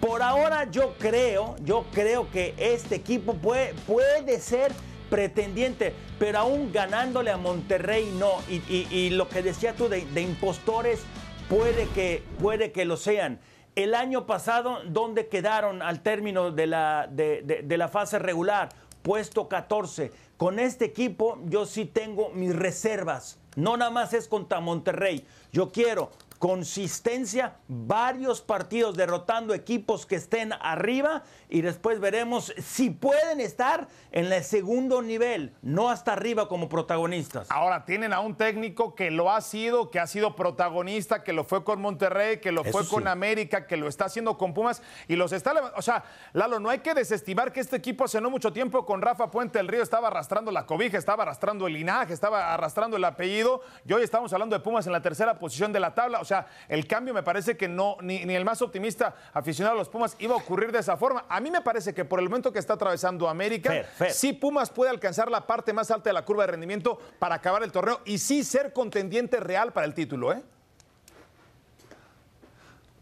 por 0.04 0.20
ahora 0.20 0.70
yo 0.70 0.92
creo, 0.98 1.56
yo 1.64 1.86
creo 1.94 2.30
que 2.30 2.54
este 2.58 2.96
equipo 2.96 3.32
puede, 3.32 3.72
puede 3.86 4.38
ser 4.38 4.70
pretendiente, 5.08 5.94
pero 6.18 6.40
aún 6.40 6.72
ganándole 6.72 7.30
a 7.30 7.38
Monterrey 7.38 8.14
no. 8.18 8.34
Y, 8.50 9.08
lo 9.10 9.30
que 9.30 9.42
decía 9.42 9.72
tú 9.72 9.88
de, 9.88 10.20
impostores, 10.20 11.00
puede 11.48 11.88
que, 11.88 12.22
puede 12.38 12.70
que 12.70 12.84
lo 12.84 12.98
sean. 12.98 13.40
El 13.76 13.94
año 13.94 14.26
pasado, 14.26 14.80
¿dónde 14.84 15.28
quedaron 15.28 15.80
al 15.80 16.02
término 16.02 16.50
de 16.50 16.66
la, 16.66 17.08
de 17.10 17.76
la 17.78 17.88
fase 17.88 18.18
regular? 18.18 18.68
Puesto 19.00 19.48
14. 19.48 20.12
Con 20.36 20.58
este 20.58 20.84
equipo 20.84 21.38
yo 21.46 21.64
sí 21.64 21.86
tengo 21.86 22.28
mis 22.28 22.54
reservas. 22.54 23.38
No 23.56 23.78
nada 23.78 23.90
más 23.90 24.12
es 24.12 24.28
contra 24.28 24.60
Monterrey. 24.60 25.24
Yo 25.52 25.70
quiero 25.70 26.10
consistencia, 26.44 27.54
varios 27.68 28.42
partidos 28.42 28.98
derrotando 28.98 29.54
equipos 29.54 30.04
que 30.04 30.16
estén 30.16 30.52
arriba 30.60 31.22
y 31.48 31.62
después 31.62 32.00
veremos 32.00 32.52
si 32.58 32.90
pueden 32.90 33.40
estar 33.40 33.88
en 34.12 34.30
el 34.30 34.44
segundo 34.44 35.00
nivel, 35.00 35.54
no 35.62 35.88
hasta 35.88 36.12
arriba 36.12 36.46
como 36.46 36.68
protagonistas. 36.68 37.50
Ahora 37.50 37.86
tienen 37.86 38.12
a 38.12 38.20
un 38.20 38.36
técnico 38.36 38.94
que 38.94 39.10
lo 39.10 39.30
ha 39.30 39.40
sido, 39.40 39.90
que 39.90 39.98
ha 39.98 40.06
sido 40.06 40.36
protagonista, 40.36 41.24
que 41.24 41.32
lo 41.32 41.44
fue 41.44 41.64
con 41.64 41.80
Monterrey, 41.80 42.40
que 42.40 42.52
lo 42.52 42.62
fue 42.62 42.86
con 42.86 43.08
América, 43.08 43.66
que 43.66 43.78
lo 43.78 43.88
está 43.88 44.04
haciendo 44.04 44.36
con 44.36 44.52
Pumas 44.52 44.82
y 45.08 45.16
los 45.16 45.32
está 45.32 45.54
O 45.76 45.80
sea, 45.80 46.04
Lalo, 46.34 46.60
no 46.60 46.68
hay 46.68 46.80
que 46.80 46.92
desestimar 46.92 47.52
que 47.52 47.60
este 47.60 47.76
equipo 47.76 48.04
hace 48.04 48.20
no 48.20 48.28
mucho 48.28 48.52
tiempo 48.52 48.84
con 48.84 49.00
Rafa 49.00 49.30
Puente 49.30 49.58
del 49.60 49.68
Río 49.68 49.82
estaba 49.82 50.08
arrastrando 50.08 50.50
la 50.50 50.66
cobija, 50.66 50.98
estaba 50.98 51.22
arrastrando 51.22 51.66
el 51.66 51.72
linaje, 51.72 52.12
estaba 52.12 52.52
arrastrando 52.52 52.98
el 52.98 53.04
apellido 53.04 53.62
y 53.88 53.94
hoy 53.94 54.02
estamos 54.02 54.30
hablando 54.34 54.54
de 54.54 54.62
Pumas 54.62 54.86
en 54.86 54.92
la 54.92 55.00
tercera 55.00 55.38
posición 55.38 55.72
de 55.72 55.80
la 55.80 55.94
tabla. 55.94 56.20
O 56.20 56.24
sea, 56.26 56.33
sea, 56.34 56.46
el 56.68 56.86
cambio 56.86 57.14
me 57.14 57.22
parece 57.22 57.56
que 57.56 57.68
no, 57.68 57.96
ni, 58.00 58.22
el 58.22 58.44
más 58.44 58.62
optimista 58.62 59.14
aficionado 59.32 59.74
a 59.74 59.78
los 59.78 59.88
Pumas 59.88 60.16
iba 60.18 60.34
a 60.34 60.38
ocurrir 60.38 60.72
de 60.72 60.78
esa 60.78 60.96
forma. 60.96 61.24
A 61.28 61.40
mí 61.40 61.50
me 61.50 61.60
parece 61.60 61.94
que 61.94 62.04
por 62.04 62.20
el 62.20 62.28
momento 62.28 62.52
que 62.52 62.58
está 62.58 62.74
atravesando 62.74 63.28
América, 63.28 63.84
sí 64.10 64.32
Pumas 64.32 64.70
puede 64.70 64.90
alcanzar 64.90 65.30
la 65.30 65.46
parte 65.46 65.72
más 65.72 65.90
alta 65.90 66.10
de 66.10 66.14
la 66.14 66.24
curva 66.24 66.44
de 66.44 66.52
rendimiento 66.52 66.98
para 67.18 67.36
acabar 67.36 67.62
el 67.62 67.72
torneo 67.72 68.00
y 68.04 68.18
sí 68.18 68.44
ser 68.44 68.72
contendiente 68.72 69.40
real 69.40 69.72
para 69.72 69.86
el 69.86 69.94
título, 69.94 70.32
¿eh? 70.32 70.42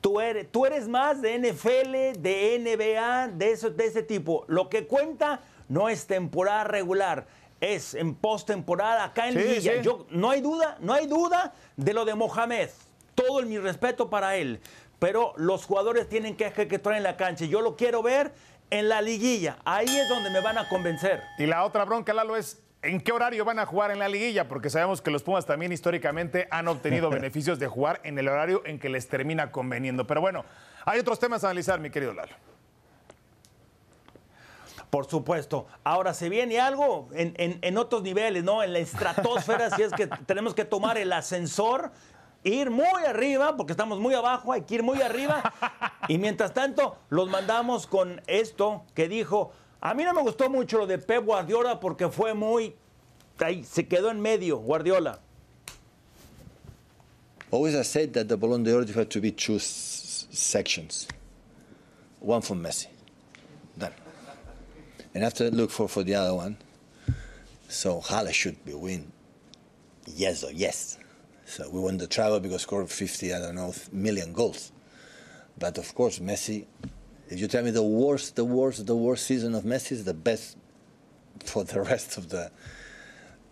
Tú 0.00 0.20
eres, 0.20 0.50
tú 0.50 0.66
eres 0.66 0.88
más 0.88 1.22
de 1.22 1.38
NFL, 1.38 2.20
de 2.20 2.58
NBA, 2.58 3.28
de, 3.28 3.52
eso, 3.52 3.70
de 3.70 3.86
ese 3.86 4.02
tipo. 4.02 4.44
Lo 4.48 4.68
que 4.68 4.88
cuenta 4.88 5.40
no 5.68 5.88
es 5.88 6.08
temporada 6.08 6.64
regular 6.64 7.24
es 7.62 7.94
en 7.94 8.16
postemporada, 8.16 9.04
acá 9.04 9.28
en 9.28 9.36
Lilla. 9.36 9.80
Yo, 9.80 10.06
no 10.10 10.30
hay 10.30 10.40
duda, 10.40 10.76
no 10.80 10.92
hay 10.92 11.06
duda 11.06 11.54
de 11.76 11.94
lo 11.94 12.04
de 12.04 12.16
Mohamed. 12.16 12.68
Todo 13.14 13.40
el 13.40 13.46
mi 13.46 13.58
respeto 13.58 14.10
para 14.10 14.36
él, 14.36 14.60
pero 14.98 15.32
los 15.36 15.64
jugadores 15.64 16.08
tienen 16.08 16.36
que 16.36 16.46
ejecutar 16.46 16.94
en 16.94 17.02
la 17.02 17.16
cancha. 17.16 17.44
Yo 17.44 17.60
lo 17.60 17.76
quiero 17.76 18.02
ver 18.02 18.32
en 18.70 18.88
la 18.88 19.02
liguilla. 19.02 19.58
Ahí 19.64 19.88
es 19.88 20.08
donde 20.08 20.30
me 20.30 20.40
van 20.40 20.58
a 20.58 20.68
convencer. 20.68 21.22
Y 21.38 21.46
la 21.46 21.64
otra 21.64 21.84
bronca, 21.84 22.12
Lalo, 22.12 22.36
es 22.36 22.62
¿En 22.82 23.00
qué 23.00 23.12
horario 23.12 23.44
van 23.44 23.60
a 23.60 23.66
jugar 23.66 23.92
en 23.92 24.00
la 24.00 24.08
liguilla? 24.08 24.48
Porque 24.48 24.68
sabemos 24.68 25.00
que 25.00 25.12
los 25.12 25.22
Pumas 25.22 25.46
también 25.46 25.70
históricamente 25.70 26.48
han 26.50 26.66
obtenido 26.66 27.10
beneficios 27.10 27.60
de 27.60 27.68
jugar 27.68 28.00
en 28.02 28.18
el 28.18 28.26
horario 28.26 28.62
en 28.66 28.80
que 28.80 28.88
les 28.88 29.08
termina 29.08 29.52
conveniendo. 29.52 30.04
Pero 30.04 30.20
bueno, 30.20 30.44
hay 30.84 30.98
otros 30.98 31.20
temas 31.20 31.44
a 31.44 31.48
analizar, 31.48 31.78
mi 31.78 31.90
querido 31.90 32.12
Lalo. 32.12 32.34
Por 34.90 35.06
supuesto. 35.06 35.68
Ahora, 35.84 36.12
se 36.12 36.28
viene 36.28 36.60
algo 36.60 37.08
en, 37.14 37.34
en, 37.36 37.78
otros 37.78 38.02
niveles, 38.02 38.42
¿no? 38.42 38.64
En 38.64 38.72
la 38.72 38.80
estratosfera, 38.80 39.70
si 39.76 39.82
es 39.82 39.92
que 39.92 40.08
tenemos 40.26 40.52
que 40.52 40.64
tomar 40.64 40.98
el 40.98 41.12
ascensor, 41.12 41.92
ir 42.44 42.70
muy 42.70 43.04
arriba, 43.06 43.56
porque 43.56 43.72
estamos 43.72 43.98
muy 43.98 44.14
abajo, 44.14 44.52
hay 44.52 44.62
que 44.62 44.76
ir 44.76 44.82
muy 44.82 45.00
arriba. 45.02 45.52
Y 46.08 46.18
mientras 46.18 46.52
tanto, 46.52 46.98
los 47.10 47.30
mandamos 47.30 47.86
con 47.86 48.20
esto 48.26 48.82
que 48.92 49.08
dijo 49.08 49.52
a 49.84 49.94
mí 49.94 50.04
no 50.04 50.14
me 50.14 50.22
gustó 50.22 50.48
mucho 50.48 50.78
lo 50.78 50.86
de 50.86 50.96
Pep 50.96 51.24
Guardiola 51.24 51.80
porque 51.80 52.08
fue 52.08 52.34
muy. 52.34 52.76
Ahí, 53.38 53.64
se 53.64 53.88
quedó 53.88 54.12
en 54.12 54.20
medio, 54.20 54.58
Guardiola. 54.58 55.18
Always 57.50 57.74
I 57.74 57.82
said 57.82 58.12
that 58.12 58.28
the 58.28 58.36
Ballon 58.36 58.62
d'Or 58.62 58.86
had 58.94 59.10
to 59.10 59.20
be 59.20 59.32
two 59.32 59.58
sections. 59.58 61.08
One 62.20 62.42
for 62.42 62.54
Messi. 62.56 62.86
Done. 63.76 63.92
And 65.14 65.24
after 65.24 65.50
look 65.50 65.72
for, 65.72 65.88
for 65.88 66.04
the 66.04 66.14
other 66.14 66.34
one. 66.34 66.56
So 67.68 68.00
Halle 68.00 68.32
should 68.32 68.64
be 68.64 68.74
win. 68.74 69.10
Yes 70.06 70.44
or 70.44 70.52
yes. 70.52 70.96
So 71.52 71.68
we 71.68 71.80
won 71.80 71.98
the 71.98 72.06
travel 72.06 72.40
because 72.40 72.62
scored 72.62 72.88
50, 72.88 73.34
I 73.34 73.38
don't 73.38 73.56
know, 73.56 73.74
million 73.92 74.32
goals. 74.32 74.72
But 75.58 75.76
of 75.76 75.94
course, 75.94 76.18
Messi 76.18 76.64
if 77.28 77.38
you 77.40 77.46
tell 77.46 77.62
me 77.62 77.70
the 77.70 77.82
worst, 77.82 78.36
the 78.36 78.44
worst, 78.44 78.86
the 78.86 78.96
worst 78.96 79.26
season 79.26 79.54
of 79.54 79.64
Messi 79.64 79.92
is 79.92 80.04
the 80.04 80.14
best 80.14 80.56
for 81.44 81.62
the 81.64 81.82
rest 81.92 82.16
of 82.16 82.30
the 82.30 82.50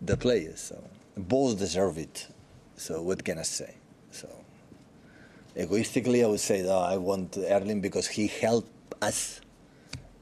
the 0.00 0.16
players. 0.16 0.60
So 0.60 0.82
both 1.14 1.58
deserve 1.58 1.98
it. 1.98 2.26
So 2.76 3.02
what 3.02 3.22
can 3.22 3.38
I 3.38 3.42
say? 3.42 3.74
So 4.10 4.28
egoistically, 5.54 6.24
I 6.24 6.26
would 6.26 6.40
say 6.40 6.62
that 6.62 6.72
I 6.94 6.96
want 6.96 7.36
Erling 7.36 7.82
because 7.82 8.06
he 8.06 8.28
helped 8.28 8.94
us, 9.02 9.42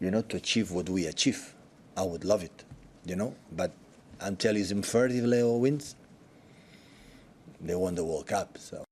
you 0.01 0.11
know, 0.11 0.23
to 0.23 0.37
achieve 0.37 0.73
what 0.73 0.89
we 0.89 1.07
achieve. 1.07 1.55
I 1.97 2.03
would 2.03 2.25
love 2.25 2.43
it, 2.43 2.65
you 3.05 3.15
know. 3.15 3.37
But 3.53 3.71
until 4.21 4.55
third, 4.83 5.13
if 5.13 5.25
Leo 5.25 5.57
wins, 5.57 5.95
they 7.65 7.75
won 7.75 7.95
the 7.95 8.03
World 8.03 8.27
Cup. 8.27 8.59
So. 8.59 8.85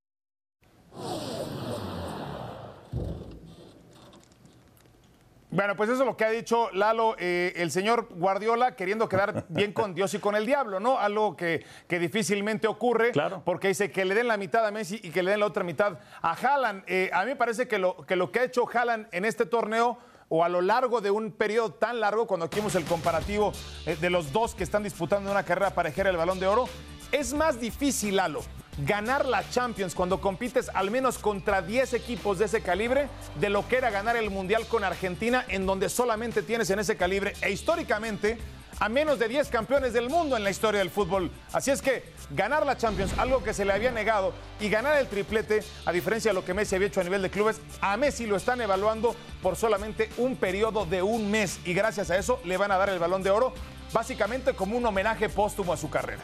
Bueno, 5.49 5.75
pues 5.75 5.89
eso 5.89 6.01
es 6.01 6.05
lo 6.05 6.17
que 6.17 6.25
ha 6.25 6.29
dicho 6.29 6.69
Lalo, 6.73 7.15
eh, 7.17 7.53
el 7.55 7.71
señor 7.71 8.09
Guardiola, 8.11 8.75
queriendo 8.75 9.07
quedar 9.09 9.45
bien 9.49 9.71
con 9.71 9.95
Dios 9.95 10.13
y 10.13 10.19
con 10.19 10.35
el 10.35 10.45
diablo, 10.45 10.79
¿no? 10.79 10.99
Algo 10.99 11.37
que, 11.37 11.65
que 11.87 11.99
difícilmente 11.99 12.67
ocurre, 12.67 13.11
claro. 13.11 13.41
porque 13.45 13.69
dice 13.69 13.89
que 13.89 14.03
le 14.03 14.13
den 14.13 14.27
la 14.27 14.37
mitad 14.37 14.67
a 14.67 14.71
Messi 14.71 14.99
y 15.01 15.09
que 15.09 15.23
le 15.23 15.31
den 15.31 15.39
la 15.39 15.45
otra 15.45 15.63
mitad 15.63 15.99
a 16.21 16.33
Haaland. 16.33 16.83
Eh, 16.85 17.09
a 17.13 17.23
mí 17.23 17.31
me 17.31 17.35
parece 17.37 17.67
que 17.67 17.79
lo, 17.79 18.05
que 18.05 18.15
lo 18.15 18.31
que 18.31 18.41
ha 18.41 18.43
hecho 18.43 18.67
Haaland 18.71 19.07
en 19.11 19.23
este 19.23 19.45
torneo 19.45 19.97
o 20.29 20.43
a 20.43 20.49
lo 20.49 20.61
largo 20.61 20.99
de 20.99 21.11
un 21.11 21.31
periodo 21.31 21.71
tan 21.71 22.01
largo, 22.01 22.27
cuando 22.27 22.45
aquí 22.45 22.57
vimos 22.57 22.75
el 22.75 22.83
comparativo 22.83 23.53
eh, 23.85 23.95
de 23.99 24.09
los 24.09 24.33
dos 24.33 24.53
que 24.53 24.63
están 24.63 24.83
disputando 24.83 25.31
una 25.31 25.43
carrera 25.43 25.71
parejera 25.71 26.09
el 26.09 26.17
balón 26.17 26.39
de 26.39 26.47
oro, 26.47 26.67
es 27.11 27.33
más 27.33 27.59
difícil, 27.59 28.17
Lalo, 28.17 28.43
ganar 28.85 29.25
la 29.25 29.47
Champions 29.49 29.95
cuando 29.95 30.21
compites 30.21 30.69
al 30.73 30.91
menos 30.91 31.17
contra 31.17 31.61
10 31.61 31.93
equipos 31.93 32.39
de 32.39 32.45
ese 32.45 32.61
calibre 32.61 33.07
de 33.39 33.49
lo 33.49 33.67
que 33.67 33.77
era 33.77 33.89
ganar 33.89 34.15
el 34.15 34.29
Mundial 34.29 34.67
con 34.67 34.83
Argentina, 34.83 35.45
en 35.47 35.65
donde 35.65 35.89
solamente 35.89 36.43
tienes 36.43 36.69
en 36.69 36.79
ese 36.79 36.97
calibre 36.97 37.33
e 37.41 37.51
históricamente 37.51 38.37
a 38.79 38.89
menos 38.89 39.17
de 39.17 39.27
10 39.27 39.47
campeones 39.49 39.93
del 39.93 40.09
mundo 40.09 40.37
en 40.37 40.43
la 40.43 40.51
historia 40.51 40.79
del 40.79 40.91
fútbol. 40.91 41.31
Así 41.51 41.71
es 41.71 41.81
que 41.81 42.03
ganar 42.31 42.65
la 42.65 42.77
Champions, 42.77 43.17
algo 43.17 43.43
que 43.43 43.53
se 43.53 43.65
le 43.65 43.73
había 43.73 43.91
negado, 43.91 44.33
y 44.59 44.69
ganar 44.69 44.97
el 44.97 45.07
triplete, 45.07 45.63
a 45.85 45.91
diferencia 45.91 46.29
de 46.29 46.35
lo 46.35 46.45
que 46.45 46.53
Messi 46.53 46.75
había 46.75 46.87
hecho 46.87 47.01
a 47.01 47.03
nivel 47.03 47.23
de 47.23 47.31
clubes, 47.31 47.59
a 47.81 47.97
Messi 47.97 48.27
lo 48.27 48.35
están 48.35 48.61
evaluando 48.61 49.15
por 49.41 49.55
solamente 49.55 50.09
un 50.17 50.35
periodo 50.35 50.85
de 50.85 51.01
un 51.01 51.31
mes 51.31 51.59
y 51.65 51.73
gracias 51.73 52.11
a 52.11 52.17
eso 52.17 52.39
le 52.43 52.57
van 52.57 52.71
a 52.71 52.77
dar 52.77 52.89
el 52.89 52.99
balón 52.99 53.23
de 53.23 53.31
oro, 53.31 53.53
básicamente 53.91 54.53
como 54.53 54.77
un 54.77 54.85
homenaje 54.85 55.29
póstumo 55.29 55.73
a 55.73 55.77
su 55.77 55.89
carrera. 55.89 56.21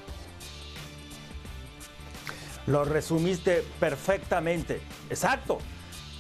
Lo 2.68 2.86
resumiste 2.86 3.64
perfectamente. 3.80 4.82
Exacto. 5.10 5.60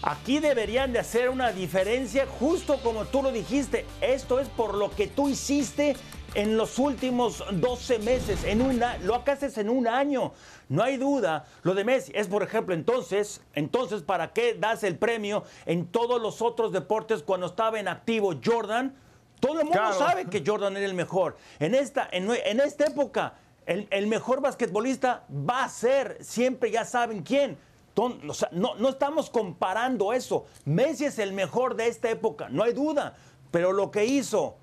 Aquí 0.02 0.40
deberían 0.40 0.92
de 0.92 1.00
hacer 1.00 1.30
una 1.30 1.54
diferencia 1.54 2.28
justo 2.28 2.78
como 2.84 3.06
tú 3.06 3.24
lo 3.24 3.32
dijiste. 3.32 3.86
Esto 4.02 4.40
es 4.42 4.50
por 4.50 4.76
lo 4.76 4.92
que 4.92 5.08
tú 5.08 5.30
hiciste 5.30 5.96
en 6.36 6.58
los 6.58 6.80
últimos 6.80 7.44
12 7.52 8.00
meses, 8.00 8.44
en 8.44 8.62
una, 8.62 8.98
lo 8.98 9.24
que 9.24 9.32
haces 9.32 9.58
en 9.58 9.70
un 9.70 9.88
año. 9.88 10.34
No 10.68 10.84
hay 10.84 10.98
duda. 10.98 11.46
Lo 11.62 11.74
de 11.74 11.86
Messi 11.86 12.12
es, 12.16 12.28
por 12.28 12.44
ejemplo, 12.44 12.74
entonces, 12.74 13.42
entonces, 13.54 14.02
¿para 14.02 14.34
qué 14.34 14.56
das 14.56 14.84
el 14.84 14.98
premio 14.98 15.44
en 15.66 15.86
todos 15.86 16.22
los 16.22 16.42
otros 16.42 16.72
deportes 16.72 17.24
cuando 17.24 17.48
estaba 17.48 17.80
en 17.80 17.88
activo 17.88 18.34
Jordan? 18.44 18.96
Todo 19.40 19.60
el 19.60 19.66
mundo 19.66 19.94
sabe 19.94 20.26
que 20.26 20.44
Jordan 20.46 20.76
era 20.78 20.86
el 20.86 20.94
mejor. 20.94 21.38
En 21.60 21.76
esta, 21.76 22.08
en, 22.12 22.30
en 22.32 22.60
esta 22.62 22.86
época, 22.86 23.36
el, 23.65 24.08
mejor 24.08 24.41
basquetbolista 24.41 25.25
va 25.29 25.65
a 25.65 25.70
ser, 25.70 26.17
siempre 26.22 26.72
ya 26.72 26.86
saben 26.86 27.24
quién. 27.24 27.58
no, 27.96 28.75
no 28.75 28.89
estamos 28.89 29.29
comparando 29.29 30.13
eso. 30.13 30.46
Messi 30.65 31.05
es 31.05 31.20
el 31.20 31.34
mejor 31.34 31.75
de 31.75 31.88
esta 31.88 32.10
época, 32.10 32.50
no 32.50 32.63
hay 32.63 32.74
duda. 32.74 33.15
Pero 33.51 33.72
lo 33.72 33.91
que 33.91 34.05
hizo 34.05 34.58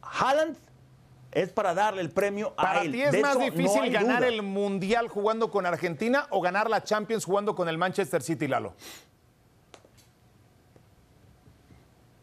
Haaland 0.00 0.56
es 1.32 1.50
para 1.52 1.74
darle 1.74 2.00
el 2.00 2.10
premio 2.10 2.54
a 2.56 2.82
él. 2.82 2.90
¿Para 2.90 2.90
ti 2.90 3.02
es 3.02 3.22
más 3.22 3.38
difícil 3.38 3.92
ganar 3.92 4.24
el 4.24 4.42
Mundial 4.42 5.08
jugando 5.08 5.50
con 5.50 5.66
Argentina 5.66 6.26
o 6.30 6.40
ganar 6.40 6.68
la 6.68 6.82
Champions 6.82 7.24
jugando 7.24 7.54
con 7.54 7.68
el 7.68 7.78
Manchester 7.78 8.22
City, 8.22 8.48
Lalo? 8.48 8.74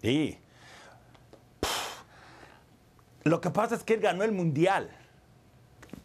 Sí. 0.01 0.37
Lo 3.23 3.41
que 3.41 3.49
pasa 3.49 3.75
es 3.75 3.83
que 3.83 3.93
él 3.93 3.99
ganó 3.99 4.23
el 4.23 4.31
Mundial 4.31 4.89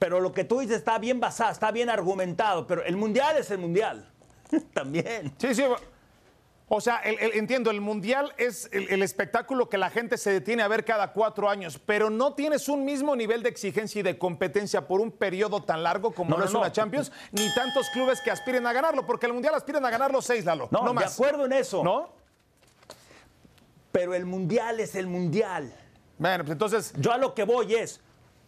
pero 0.03 0.19
lo 0.19 0.33
que 0.33 0.43
tú 0.43 0.59
dices 0.59 0.79
está 0.79 0.99
bien 0.99 1.21
basado, 1.21 1.53
está 1.53 1.71
bien 1.71 1.89
argumentado, 1.89 2.67
pero 2.67 2.83
el 2.83 2.97
mundial 2.97 3.37
es 3.37 3.53
el 3.53 3.59
mundial. 3.59 4.05
También. 4.75 5.33
Sí, 5.39 5.55
sí. 5.55 5.63
O 6.67 6.81
sea, 6.81 7.01
entiendo, 7.05 7.71
el 7.71 7.81
mundial 7.81 8.35
es 8.37 8.69
el, 8.73 9.01
espectáculo 9.01 9.69
que 9.69 9.79
la 9.79 9.91
gente 9.91 10.19
se 10.19 10.33
detiene 10.33 10.65
a 10.65 10.67
ver 10.67 10.85
cada 10.85 11.13
cuatro 11.13 11.49
años, 11.49 11.79
pero 11.87 12.11
no 12.11 12.35
tienes 12.35 12.69
un 12.69 12.85
mismo 12.85 13.15
nivel 13.15 13.45
de 13.45 13.51
exigencia 13.51 14.01
y 14.01 14.03
de 14.03 14.19
competencia 14.19 14.89
por 14.89 15.01
un 15.01 15.13
periodo 15.13 15.63
tan 15.63 15.85
largo 15.85 16.11
como 16.11 16.37
no, 16.37 16.45
es 16.45 16.53
una 16.53 16.73
Champions, 16.73 17.13
ni 17.31 17.55
tantos 17.55 17.89
clubes 17.91 18.21
que 18.23 18.33
aspiren 18.33 18.67
a 18.67 18.73
ganarlo, 18.73 19.07
porque 19.07 19.27
el 19.27 19.35
mundial 19.35 19.55
aspiran 19.55 19.87
a 19.87 19.91
ganarlo 19.91 20.21
seis, 20.21 20.45
Lalo. 20.45 20.67
No, 20.73 20.83
no 20.83 20.95
más. 20.95 21.17
de 21.17 21.25
acuerdo 21.25 21.47
en 21.47 21.53
eso. 21.53 21.85
¿No? 21.85 22.09
Pero 23.93 24.15
el 24.15 24.27
mundial 24.27 24.81
es 24.81 24.97
el 24.97 25.07
mundial. 25.07 25.73
Bueno, 26.19 26.43
pues 26.43 26.55
entonces. 26.55 26.93
Yo 26.99 27.13
a 27.13 27.19
lo 27.19 27.35
que 27.35 27.45
voy 27.45 27.77
es 27.77 28.01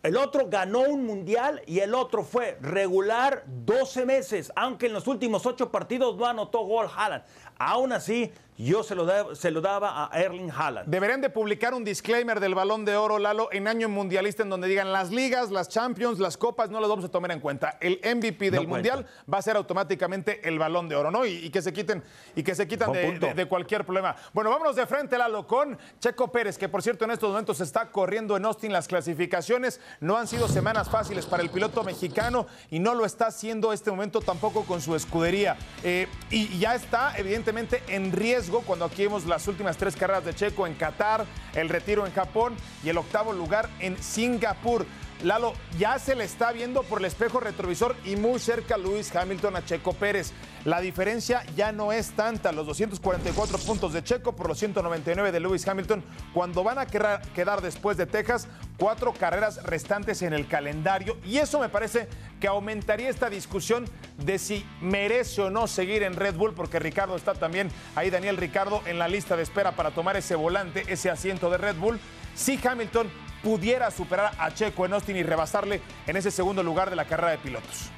el 0.04 0.18
otro 0.18 0.48
ganó 0.50 0.80
un 0.80 1.06
mundial 1.06 1.62
y 1.66 1.78
el 1.78 1.94
otro 1.94 2.24
fue 2.24 2.58
regular 2.60 3.42
12 3.46 4.04
meses, 4.04 4.52
aunque 4.54 4.84
en 4.86 4.92
los 4.92 5.06
últimos 5.06 5.46
8 5.46 5.72
partidos 5.72 6.16
no 6.18 6.26
anotó 6.26 6.66
gol 6.66 6.88
Haaland. 6.94 7.24
Aún 7.58 7.90
así, 7.90 8.30
yo 8.56 8.84
se 8.84 8.94
lo, 8.94 9.34
se 9.34 9.50
lo 9.50 9.60
daba 9.60 10.08
a 10.12 10.20
Erling 10.20 10.50
Haaland. 10.50 10.88
Deberían 10.88 11.20
de 11.20 11.28
publicar 11.28 11.74
un 11.74 11.82
disclaimer 11.82 12.38
del 12.38 12.54
Balón 12.54 12.84
de 12.84 12.96
Oro, 12.96 13.18
Lalo, 13.18 13.48
en 13.50 13.66
año 13.66 13.88
mundialista 13.88 14.44
en 14.44 14.50
donde 14.50 14.68
digan 14.68 14.92
las 14.92 15.10
ligas, 15.10 15.50
las 15.50 15.68
Champions, 15.68 16.20
las 16.20 16.36
copas, 16.36 16.70
no 16.70 16.80
las 16.80 16.88
vamos 16.88 17.04
a 17.04 17.08
tomar 17.08 17.32
en 17.32 17.40
cuenta. 17.40 17.78
El 17.80 17.98
MVP 18.02 18.52
del 18.52 18.68
Mundial 18.68 19.06
va 19.32 19.38
a 19.38 19.42
ser 19.42 19.56
automáticamente 19.56 20.46
el 20.48 20.58
Balón 20.58 20.88
de 20.88 20.94
Oro, 20.94 21.10
¿no? 21.10 21.26
Y, 21.26 21.50
que 21.50 21.62
se 21.62 21.72
quiten, 21.72 22.02
y 22.36 22.42
que 22.44 22.54
se 22.54 22.68
quitan 22.68 22.92
de, 22.92 23.46
cualquier 23.48 23.84
problema. 23.84 24.14
Bueno, 24.32 24.50
vámonos 24.50 24.76
de 24.76 24.86
frente, 24.86 25.18
Lalo, 25.18 25.46
con 25.46 25.76
Checo 25.98 26.30
Pérez, 26.30 26.56
que 26.56 26.68
por 26.68 26.82
cierto 26.82 27.04
en 27.04 27.10
estos 27.10 27.30
momentos 27.30 27.60
está 27.60 27.90
corriendo 27.90 28.36
en 28.36 28.44
Austin 28.44 28.72
las 28.72 28.86
clasificaciones. 28.86 29.80
No 30.00 30.16
han 30.16 30.28
sido 30.28 30.46
semanas 30.46 30.88
fáciles 30.88 31.26
para 31.26 31.42
el 31.42 31.50
piloto 31.50 31.82
mexicano 31.82 32.46
y 32.70 32.78
no 32.78 32.94
lo 32.94 33.04
está 33.04 33.26
haciendo 33.26 33.72
este 33.72 33.90
momento 33.90 34.20
tampoco 34.20 34.64
con 34.64 34.80
su 34.80 34.94
escudería. 34.94 35.56
Eh, 35.82 36.06
y 36.30 36.58
ya 36.58 36.76
está, 36.76 37.16
evidentemente, 37.16 37.82
en 37.88 38.12
riesgo 38.12 38.43
cuando 38.50 38.84
aquí 38.84 39.02
vemos 39.02 39.24
las 39.26 39.46
últimas 39.48 39.76
tres 39.76 39.96
carreras 39.96 40.24
de 40.24 40.34
Checo 40.34 40.66
en 40.66 40.74
Qatar, 40.74 41.24
el 41.54 41.68
retiro 41.68 42.06
en 42.06 42.12
Japón 42.12 42.54
y 42.82 42.88
el 42.88 42.98
octavo 42.98 43.32
lugar 43.32 43.68
en 43.80 44.00
Singapur. 44.02 44.86
Lalo, 45.22 45.54
ya 45.78 45.98
se 45.98 46.14
le 46.14 46.24
está 46.24 46.52
viendo 46.52 46.82
por 46.82 46.98
el 46.98 47.06
espejo 47.06 47.40
retrovisor 47.40 47.96
y 48.04 48.16
muy 48.16 48.38
cerca 48.38 48.76
Luis 48.76 49.14
Hamilton 49.14 49.56
a 49.56 49.64
Checo 49.64 49.92
Pérez. 49.92 50.32
La 50.64 50.80
diferencia 50.80 51.44
ya 51.56 51.72
no 51.72 51.92
es 51.92 52.10
tanta, 52.10 52.52
los 52.52 52.66
244 52.66 53.58
puntos 53.58 53.92
de 53.92 54.02
Checo 54.02 54.32
por 54.32 54.48
los 54.48 54.58
199 54.58 55.32
de 55.32 55.40
Lewis 55.40 55.66
Hamilton, 55.66 56.02
cuando 56.34 56.64
van 56.64 56.78
a 56.78 56.86
quedar 56.86 57.62
después 57.62 57.96
de 57.96 58.06
Texas 58.06 58.48
cuatro 58.78 59.12
carreras 59.12 59.62
restantes 59.62 60.22
en 60.22 60.32
el 60.32 60.46
calendario 60.46 61.16
y 61.24 61.38
eso 61.38 61.60
me 61.60 61.68
parece 61.68 62.08
que 62.40 62.48
aumentaría 62.48 63.08
esta 63.08 63.30
discusión 63.30 63.86
de 64.18 64.38
si 64.38 64.66
merece 64.80 65.42
o 65.42 65.50
no 65.50 65.66
seguir 65.66 66.02
en 66.02 66.14
Red 66.14 66.34
Bull, 66.34 66.54
porque 66.54 66.78
Ricardo 66.78 67.16
está 67.16 67.34
también 67.34 67.70
ahí, 67.94 68.10
Daniel 68.10 68.36
Ricardo, 68.36 68.82
en 68.86 68.98
la 68.98 69.08
lista 69.08 69.36
de 69.36 69.42
espera 69.42 69.72
para 69.72 69.92
tomar 69.92 70.16
ese 70.16 70.34
volante, 70.34 70.84
ese 70.88 71.10
asiento 71.10 71.50
de 71.50 71.58
Red 71.58 71.76
Bull. 71.76 72.00
Si 72.34 72.58
Hamilton 72.62 73.10
pudiera 73.42 73.90
superar 73.90 74.32
a 74.38 74.52
Checo 74.52 74.86
en 74.86 74.94
Austin 74.94 75.16
y 75.16 75.22
rebasarle 75.22 75.80
en 76.06 76.16
ese 76.16 76.30
segundo 76.30 76.62
lugar 76.62 76.90
de 76.90 76.96
la 76.96 77.04
carrera 77.04 77.32
de 77.32 77.38
pilotos. 77.38 77.90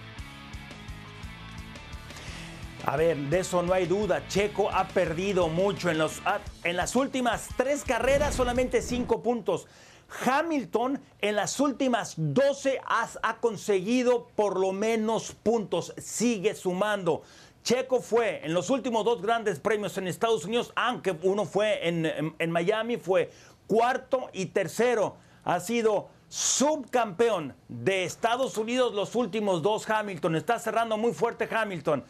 A 2.84 2.96
ver, 2.96 3.16
de 3.16 3.40
eso 3.40 3.62
no 3.62 3.72
hay 3.72 3.86
duda. 3.86 4.28
Checo 4.28 4.70
ha 4.70 4.86
perdido 4.86 5.48
mucho 5.48 5.90
en, 5.90 5.98
los, 5.98 6.22
en 6.62 6.76
las 6.76 6.94
últimas 6.94 7.48
tres 7.56 7.82
carreras, 7.84 8.34
solamente 8.34 8.80
cinco 8.80 9.22
puntos. 9.22 9.66
Hamilton 10.24 11.00
en 11.20 11.36
las 11.36 11.58
últimas 11.60 12.14
12 12.16 12.80
ha, 12.86 13.36
conseguido 13.40 14.28
por 14.34 14.58
lo 14.58 14.72
menos 14.72 15.32
puntos, 15.32 15.92
sigue 15.98 16.54
sumando. 16.54 17.22
Checo 17.62 18.00
fue 18.00 18.44
en 18.44 18.54
los 18.54 18.70
últimos 18.70 19.04
dos 19.04 19.20
grandes 19.20 19.58
premios 19.58 19.98
en 19.98 20.06
Estados 20.06 20.44
Unidos, 20.44 20.72
aunque 20.76 21.16
uno 21.22 21.44
fue 21.44 21.80
en 21.88 22.50
Miami, 22.50 22.96
fue 22.96 23.30
cuarto 23.66 24.30
y 24.32 24.46
tercero. 24.46 25.16
Ha 25.44 25.60
sido 25.60 26.08
subcampeón 26.28 27.54
de 27.68 28.04
Estados 28.04 28.58
Unidos 28.58 28.94
los 28.94 29.14
últimos 29.14 29.62
dos 29.62 29.88
Hamilton. 29.88 30.36
Está 30.36 30.58
cerrando 30.58 30.96
muy 30.96 31.12
fuerte 31.12 31.48
Hamilton. 31.50 32.04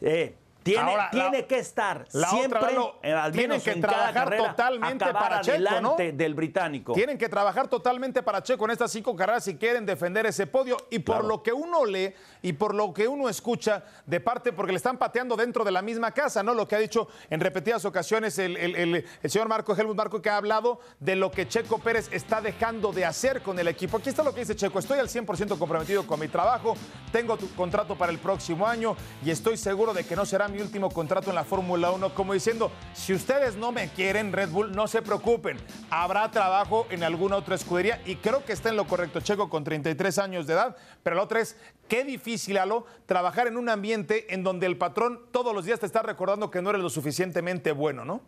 Eh, 0.00 0.36
tiene, 0.62 0.96
tiene 1.10 1.46
que 1.46 1.58
estar 1.58 2.06
siempre, 2.10 2.60
eh, 3.02 3.12
al 3.12 3.32
menos 3.32 3.62
que 3.62 3.76
trabajar 3.76 4.36
totalmente 4.36 5.12
para 5.12 5.40
Checo, 5.40 5.80
¿no? 5.80 5.96
del 5.96 6.34
británico. 6.34 6.92
Tienen 6.92 7.16
que 7.16 7.28
trabajar 7.28 7.68
totalmente 7.68 8.22
para 8.22 8.42
Checo 8.42 8.64
en 8.66 8.72
estas 8.72 8.92
cinco 8.92 9.16
carreras 9.16 9.44
si 9.44 9.56
quieren 9.56 9.86
defender 9.86 10.26
ese 10.26 10.46
podio. 10.46 10.76
Y 10.90 10.98
por 10.98 11.24
lo 11.24 11.42
que 11.42 11.52
uno 11.52 11.84
lee 11.84 12.14
y 12.42 12.52
por 12.52 12.74
lo 12.74 12.92
que 12.92 13.08
uno 13.08 13.28
escucha 13.28 13.84
de 14.06 14.20
parte, 14.20 14.52
porque 14.52 14.72
le 14.72 14.76
están 14.76 14.98
pateando 14.98 15.36
dentro 15.36 15.64
de 15.64 15.70
la 15.70 15.82
misma 15.82 16.12
casa, 16.12 16.42
¿no? 16.42 16.52
Lo 16.52 16.68
que 16.68 16.76
ha 16.76 16.78
dicho 16.78 17.08
en 17.30 17.40
repetidas 17.40 17.84
ocasiones 17.84 18.38
el, 18.38 18.56
el 18.56 19.30
señor 19.30 19.48
Marco 19.48 19.74
Helmut 19.74 19.96
Marco, 19.96 20.20
que 20.20 20.28
ha 20.28 20.36
hablado 20.36 20.80
de 20.98 21.16
lo 21.16 21.30
que 21.30 21.48
Checo 21.48 21.78
Pérez 21.78 22.08
está 22.12 22.40
dejando 22.40 22.92
de 22.92 23.04
hacer 23.04 23.42
con 23.42 23.58
el 23.58 23.68
equipo. 23.68 23.96
Aquí 23.96 24.10
está 24.10 24.22
lo 24.22 24.34
que 24.34 24.40
dice 24.40 24.56
Checo: 24.56 24.78
Estoy 24.78 24.98
al 24.98 25.08
100% 25.08 25.58
comprometido 25.58 26.06
con 26.06 26.20
mi 26.20 26.28
trabajo, 26.28 26.74
tengo 27.12 27.36
tu 27.36 27.48
contrato 27.54 27.96
para 27.96 28.12
el 28.12 28.18
próximo 28.18 28.66
año 28.66 28.96
y 29.24 29.30
estoy 29.30 29.56
seguro 29.56 29.94
de 29.94 30.04
que 30.04 30.16
no 30.16 30.26
será 30.26 30.49
mi 30.50 30.60
último 30.60 30.90
contrato 30.90 31.30
en 31.30 31.36
la 31.36 31.44
Fórmula 31.44 31.90
1, 31.90 32.14
como 32.14 32.32
diciendo, 32.32 32.70
si 32.92 33.14
ustedes 33.14 33.56
no 33.56 33.72
me 33.72 33.88
quieren, 33.88 34.32
Red 34.32 34.50
Bull, 34.50 34.72
no 34.72 34.88
se 34.88 35.02
preocupen, 35.02 35.58
habrá 35.90 36.30
trabajo 36.30 36.86
en 36.90 37.04
alguna 37.04 37.36
otra 37.36 37.54
escudería 37.54 38.00
y 38.04 38.16
creo 38.16 38.44
que 38.44 38.52
está 38.52 38.68
en 38.68 38.76
lo 38.76 38.86
correcto 38.86 39.20
Checo 39.20 39.48
con 39.48 39.64
33 39.64 40.18
años 40.18 40.46
de 40.46 40.54
edad, 40.54 40.76
pero 41.02 41.16
la 41.16 41.22
otra 41.22 41.40
es, 41.40 41.56
qué 41.88 42.04
difícil, 42.04 42.58
Alo, 42.58 42.84
trabajar 43.06 43.46
en 43.46 43.56
un 43.56 43.68
ambiente 43.68 44.34
en 44.34 44.42
donde 44.42 44.66
el 44.66 44.76
patrón 44.76 45.20
todos 45.30 45.54
los 45.54 45.64
días 45.64 45.80
te 45.80 45.86
está 45.86 46.02
recordando 46.02 46.50
que 46.50 46.62
no 46.62 46.70
eres 46.70 46.82
lo 46.82 46.90
suficientemente 46.90 47.72
bueno, 47.72 48.04
¿no? 48.04 48.20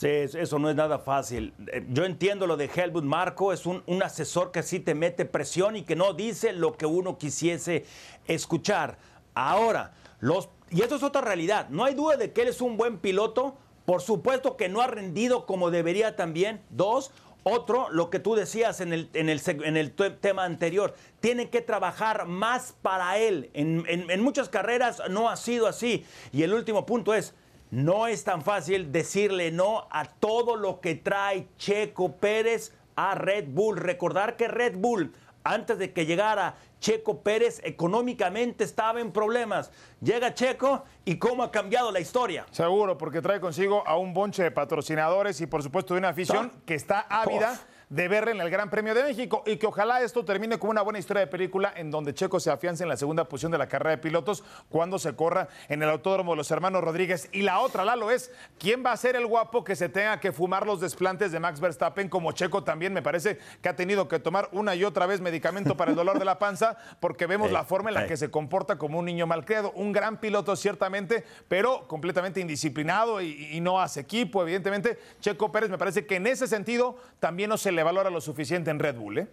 Sí, 0.00 0.08
eso 0.08 0.58
no 0.58 0.70
es 0.70 0.76
nada 0.76 0.98
fácil. 0.98 1.52
Eh, 1.70 1.84
yo 1.90 2.06
entiendo 2.06 2.46
lo 2.46 2.56
de 2.56 2.70
Helmut 2.74 3.04
Marco, 3.04 3.52
es 3.52 3.66
un, 3.66 3.82
un, 3.84 4.02
asesor 4.02 4.50
que 4.50 4.62
sí 4.62 4.80
te 4.80 4.94
mete 4.94 5.26
presión 5.26 5.76
y 5.76 5.82
que 5.82 5.94
no 5.94 6.14
dice 6.14 6.54
lo 6.54 6.78
que 6.78 6.86
uno 6.86 7.18
quisiese 7.18 7.84
escuchar. 8.26 8.96
Ahora, 9.34 9.92
los, 10.20 10.48
y 10.70 10.80
esto 10.80 10.96
es 10.96 11.02
otra 11.02 11.20
realidad, 11.20 11.68
no 11.68 11.84
hay 11.84 11.92
duda 11.92 12.16
de 12.16 12.32
que 12.32 12.40
él 12.40 12.48
es 12.48 12.62
un 12.62 12.78
buen 12.78 12.96
piloto, 12.96 13.58
por 13.84 14.00
supuesto 14.00 14.56
que 14.56 14.70
no 14.70 14.80
ha 14.80 14.86
rendido 14.86 15.44
como 15.44 15.70
debería 15.70 16.16
también. 16.16 16.62
Dos, 16.70 17.10
otro, 17.42 17.90
lo 17.90 18.08
que 18.08 18.20
tú 18.20 18.34
decías 18.34 18.80
en 18.80 18.94
el, 18.94 19.10
en 19.12 19.28
el, 19.28 19.42
en 19.44 19.76
el 19.76 19.92
tema 19.92 20.44
anterior, 20.44 20.94
tiene 21.20 21.50
que 21.50 21.60
trabajar 21.60 22.24
más 22.24 22.74
para 22.80 23.18
él. 23.18 23.50
En, 23.52 23.84
en, 23.86 24.22
muchas 24.22 24.48
carreras 24.48 25.02
no 25.10 25.28
ha 25.28 25.36
sido 25.36 25.66
así. 25.66 26.06
Y 26.32 26.42
el 26.42 26.54
último 26.54 26.86
punto 26.86 27.12
es, 27.12 27.34
no 27.70 28.06
es 28.06 28.24
tan 28.24 28.42
fácil 28.42 28.90
decirle 28.92 29.50
no 29.50 29.86
a 29.90 30.04
todo 30.04 30.56
lo 30.56 30.80
que 30.80 30.94
trae 30.96 31.48
Checo 31.56 32.16
Pérez 32.16 32.72
a 32.96 33.14
Red 33.14 33.46
Bull. 33.48 33.76
Recordar 33.76 34.36
que 34.36 34.48
Red 34.48 34.76
Bull, 34.76 35.12
antes 35.44 35.78
de 35.78 35.92
que 35.92 36.06
llegara 36.06 36.56
Checo 36.80 37.22
Pérez 37.22 37.60
económicamente 37.64 38.64
estaba 38.64 39.00
en 39.00 39.12
problemas. 39.12 39.70
Llega 40.00 40.34
Checo 40.34 40.84
y 41.04 41.16
cómo 41.16 41.42
ha 41.42 41.50
cambiado 41.50 41.92
la 41.92 42.00
historia. 42.00 42.46
Seguro, 42.50 42.98
porque 42.98 43.22
trae 43.22 43.40
consigo 43.40 43.86
a 43.86 43.96
un 43.96 44.14
bonche 44.14 44.42
de 44.42 44.50
patrocinadores 44.50 45.40
y 45.40 45.46
por 45.46 45.62
supuesto 45.62 45.94
de 45.94 45.98
una 45.98 46.08
afición 46.08 46.50
que 46.66 46.74
está 46.74 47.00
ávida 47.00 47.58
de 47.90 48.06
verle 48.06 48.30
en 48.30 48.40
el 48.40 48.48
Gran 48.50 48.70
Premio 48.70 48.94
de 48.94 49.02
México 49.02 49.42
y 49.46 49.56
que 49.56 49.66
ojalá 49.66 50.00
esto 50.00 50.24
termine 50.24 50.60
como 50.60 50.70
una 50.70 50.80
buena 50.80 51.00
historia 51.00 51.22
de 51.22 51.26
película 51.26 51.72
en 51.74 51.90
donde 51.90 52.14
Checo 52.14 52.38
se 52.38 52.48
afiance 52.48 52.84
en 52.84 52.88
la 52.88 52.96
segunda 52.96 53.24
posición 53.24 53.50
de 53.50 53.58
la 53.58 53.68
carrera 53.68 53.90
de 53.90 53.98
pilotos 53.98 54.44
cuando 54.68 54.96
se 55.00 55.16
corra 55.16 55.48
en 55.68 55.82
el 55.82 55.90
Autódromo 55.90 56.32
de 56.32 56.36
los 56.36 56.50
Hermanos 56.52 56.84
Rodríguez. 56.84 57.28
Y 57.32 57.42
la 57.42 57.58
otra, 57.58 57.84
Lalo, 57.84 58.12
es 58.12 58.30
quién 58.60 58.86
va 58.86 58.92
a 58.92 58.96
ser 58.96 59.16
el 59.16 59.26
guapo 59.26 59.64
que 59.64 59.74
se 59.74 59.88
tenga 59.88 60.20
que 60.20 60.30
fumar 60.30 60.66
los 60.66 60.80
desplantes 60.80 61.32
de 61.32 61.40
Max 61.40 61.58
Verstappen 61.58 62.08
como 62.08 62.30
Checo 62.30 62.62
también 62.62 62.92
me 62.92 63.02
parece 63.02 63.38
que 63.60 63.68
ha 63.68 63.74
tenido 63.74 64.06
que 64.06 64.20
tomar 64.20 64.48
una 64.52 64.76
y 64.76 64.84
otra 64.84 65.06
vez 65.06 65.20
medicamento 65.20 65.76
para 65.76 65.90
el 65.90 65.96
dolor 65.96 66.20
de 66.20 66.24
la 66.24 66.38
panza 66.38 66.76
porque 67.00 67.26
vemos 67.26 67.50
la 67.50 67.64
forma 67.70 67.90
en 67.90 67.94
la 67.94 68.06
que 68.06 68.16
se 68.16 68.30
comporta 68.30 68.78
como 68.78 69.00
un 69.00 69.04
niño 69.04 69.26
malcriado. 69.26 69.72
Un 69.72 69.90
gran 69.90 70.20
piloto 70.20 70.54
ciertamente, 70.54 71.24
pero 71.48 71.88
completamente 71.88 72.38
indisciplinado 72.38 73.20
y, 73.20 73.48
y 73.50 73.60
no 73.60 73.80
hace 73.80 73.98
equipo, 73.98 74.42
evidentemente. 74.42 74.96
Checo 75.18 75.50
Pérez 75.50 75.70
me 75.70 75.78
parece 75.78 76.06
que 76.06 76.14
en 76.14 76.28
ese 76.28 76.46
sentido 76.46 76.96
también 77.18 77.50
no 77.50 77.58
se 77.58 77.72
le 77.72 77.79
valora 77.82 78.10
lo 78.10 78.20
suficiente 78.20 78.70
en 78.70 78.78
Red 78.78 78.96
Bull, 78.96 79.18
¿eh? 79.18 79.28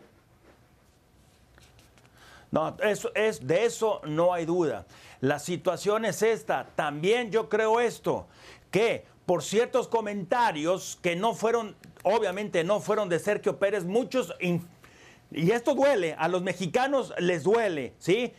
No, 2.52 2.78
eso 2.82 3.12
es, 3.14 3.46
de 3.46 3.66
eso 3.66 4.02
no 4.06 4.34
hay 4.34 4.46
duda. 4.46 4.86
La 5.20 5.40
situación 5.40 6.06
es 6.06 6.22
esta. 6.22 6.68
También 6.76 7.32
yo 7.32 7.50
creo 7.50 7.80
esto, 7.80 8.28
que 8.72 9.06
por 9.26 9.44
ciertos 9.44 9.88
comentarios 9.88 10.98
que 11.02 11.16
no 11.16 11.34
fueron, 11.34 11.76
obviamente 12.04 12.64
no 12.64 12.80
fueron 12.80 13.10
de 13.10 13.20
Sergio 13.20 13.60
Pérez, 13.60 13.84
muchos, 13.84 14.34
y 14.40 15.52
esto 15.52 15.76
duele, 15.76 16.16
a 16.18 16.30
los 16.30 16.42
mexicanos 16.42 17.14
les 17.18 17.44
duele, 17.44 17.94
¿sí? 17.98 18.34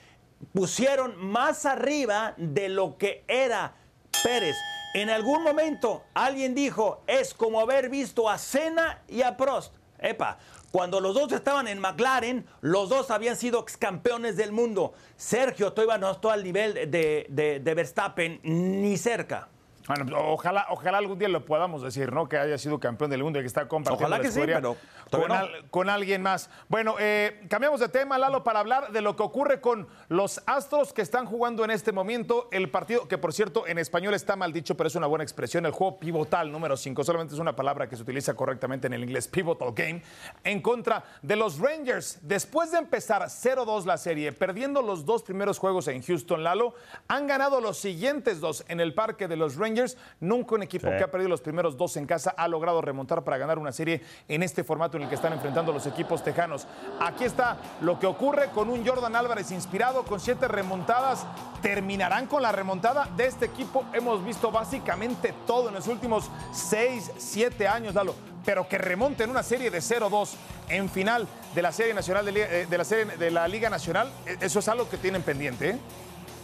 Pusieron 0.54 1.16
más 1.18 1.66
arriba 1.66 2.34
de 2.38 2.70
lo 2.70 2.96
que 2.96 3.24
era 3.28 3.74
Pérez. 4.22 4.56
En 4.94 5.10
algún 5.10 5.42
momento 5.42 6.04
alguien 6.14 6.54
dijo, 6.54 7.02
es 7.06 7.34
como 7.34 7.60
haber 7.60 7.90
visto 7.90 8.30
a 8.30 8.38
Cena 8.38 9.02
y 9.08 9.20
a 9.20 9.36
Prost. 9.36 9.74
Epa, 9.98 10.38
cuando 10.70 11.00
los 11.00 11.14
dos 11.14 11.32
estaban 11.32 11.66
en 11.68 11.78
McLaren, 11.80 12.46
los 12.60 12.88
dos 12.88 13.10
habían 13.10 13.36
sido 13.36 13.60
ex 13.60 13.76
campeones 13.76 14.36
del 14.36 14.52
mundo. 14.52 14.92
Sergio 15.16 15.72
todavía 15.72 15.98
no 15.98 16.10
está 16.10 16.32
al 16.32 16.44
nivel 16.44 16.74
de, 16.74 17.26
de, 17.28 17.60
de 17.60 17.74
Verstappen, 17.74 18.40
ni 18.42 18.96
cerca. 18.96 19.48
Bueno, 19.88 20.18
ojalá, 20.32 20.66
ojalá 20.68 20.98
algún 20.98 21.18
día 21.18 21.28
lo 21.28 21.46
podamos 21.46 21.80
decir, 21.80 22.12
¿no? 22.12 22.28
Que 22.28 22.36
haya 22.36 22.58
sido 22.58 22.78
campeón 22.78 23.10
del 23.10 23.24
mundo 23.24 23.38
y 23.38 23.42
que 23.42 23.46
está 23.46 23.66
compartiendo 23.66 24.14
ojalá 24.14 24.22
que 24.22 24.30
sí, 24.30 24.42
pero 24.44 24.76
con, 25.10 25.30
con, 25.70 25.88
alguien 25.88 26.20
más. 26.20 26.50
Bueno, 26.68 26.96
eh, 26.98 27.40
cambiamos 27.48 27.80
de 27.80 27.88
tema, 27.88 28.18
Lalo, 28.18 28.44
para 28.44 28.60
hablar 28.60 28.92
de 28.92 29.00
lo 29.00 29.16
que 29.16 29.22
ocurre 29.22 29.62
con 29.62 29.88
los 30.08 30.42
Astros 30.44 30.92
que 30.92 31.00
están 31.00 31.24
jugando 31.24 31.64
en 31.64 31.70
este 31.70 31.92
momento 31.92 32.48
el 32.52 32.68
partido, 32.70 33.08
que 33.08 33.16
por 33.16 33.32
cierto 33.32 33.66
en 33.66 33.78
español 33.78 34.12
está 34.12 34.36
mal 34.36 34.52
dicho, 34.52 34.76
pero 34.76 34.88
es 34.88 34.94
una 34.94 35.06
buena 35.06 35.24
expresión, 35.24 35.64
el 35.64 35.72
juego 35.72 35.98
pivotal 35.98 36.52
número 36.52 36.76
5, 36.76 37.02
solamente 37.02 37.32
es 37.32 37.40
una 37.40 37.56
palabra 37.56 37.88
que 37.88 37.96
se 37.96 38.02
utiliza 38.02 38.34
correctamente 38.34 38.88
en 38.88 38.92
el 38.92 39.02
inglés, 39.02 39.26
pivotal 39.26 39.72
game, 39.72 40.02
en 40.44 40.60
contra 40.60 41.02
de 41.22 41.34
los 41.36 41.58
Rangers. 41.58 42.18
Después 42.20 42.72
de 42.72 42.78
empezar 42.78 43.22
0-2 43.22 43.86
la 43.86 43.96
serie, 43.96 44.32
perdiendo 44.32 44.82
los 44.82 45.06
dos 45.06 45.22
primeros 45.22 45.58
juegos 45.58 45.88
en 45.88 46.02
Houston, 46.02 46.44
Lalo, 46.44 46.74
han 47.08 47.26
ganado 47.26 47.62
los 47.62 47.78
siguientes 47.78 48.40
dos 48.40 48.66
en 48.68 48.80
el 48.80 48.92
parque 48.92 49.28
de 49.28 49.36
los 49.36 49.56
Rangers 49.56 49.77
Nunca 50.20 50.54
un 50.54 50.62
equipo 50.62 50.88
que 50.88 51.02
ha 51.02 51.10
perdido 51.10 51.28
los 51.28 51.40
primeros 51.40 51.76
dos 51.76 51.96
en 51.96 52.06
casa 52.06 52.34
ha 52.36 52.48
logrado 52.48 52.80
remontar 52.80 53.22
para 53.22 53.38
ganar 53.38 53.58
una 53.58 53.72
serie 53.72 54.02
en 54.28 54.42
este 54.42 54.64
formato 54.64 54.96
en 54.96 55.04
el 55.04 55.08
que 55.08 55.14
están 55.14 55.32
enfrentando 55.32 55.72
los 55.72 55.86
equipos 55.86 56.22
tejanos. 56.22 56.66
Aquí 57.00 57.24
está 57.24 57.56
lo 57.80 57.98
que 57.98 58.06
ocurre 58.06 58.50
con 58.50 58.68
un 58.68 58.86
Jordan 58.86 59.14
Álvarez 59.16 59.50
inspirado 59.50 60.04
con 60.04 60.20
siete 60.20 60.48
remontadas. 60.48 61.26
¿Terminarán 61.62 62.26
con 62.26 62.42
la 62.42 62.52
remontada 62.52 63.08
de 63.16 63.26
este 63.26 63.46
equipo? 63.46 63.84
Hemos 63.92 64.24
visto 64.24 64.50
básicamente 64.50 65.34
todo 65.46 65.68
en 65.68 65.74
los 65.74 65.86
últimos 65.86 66.30
seis, 66.52 67.10
siete 67.18 67.66
años, 67.66 67.94
Dalo 67.94 68.14
pero 68.48 68.66
que 68.66 68.78
remonte 68.78 69.24
en 69.24 69.30
una 69.30 69.42
serie 69.42 69.70
de 69.70 69.80
0-2 69.80 70.30
en 70.70 70.88
final 70.88 71.28
de 71.54 71.60
la 71.60 71.70
serie 71.70 71.92
nacional 71.92 72.24
de, 72.24 72.62
eh, 72.62 72.66
la 72.70 72.84
serie 72.84 73.04
de 73.16 73.30
la 73.30 73.46
Liga 73.46 73.68
Nacional, 73.68 74.10
e, 74.24 74.38
eso 74.40 74.60
es 74.60 74.68
algo 74.68 74.88
que 74.88 74.96
tienen 74.96 75.20
pendiente. 75.20 75.68
¿eh? 75.68 75.78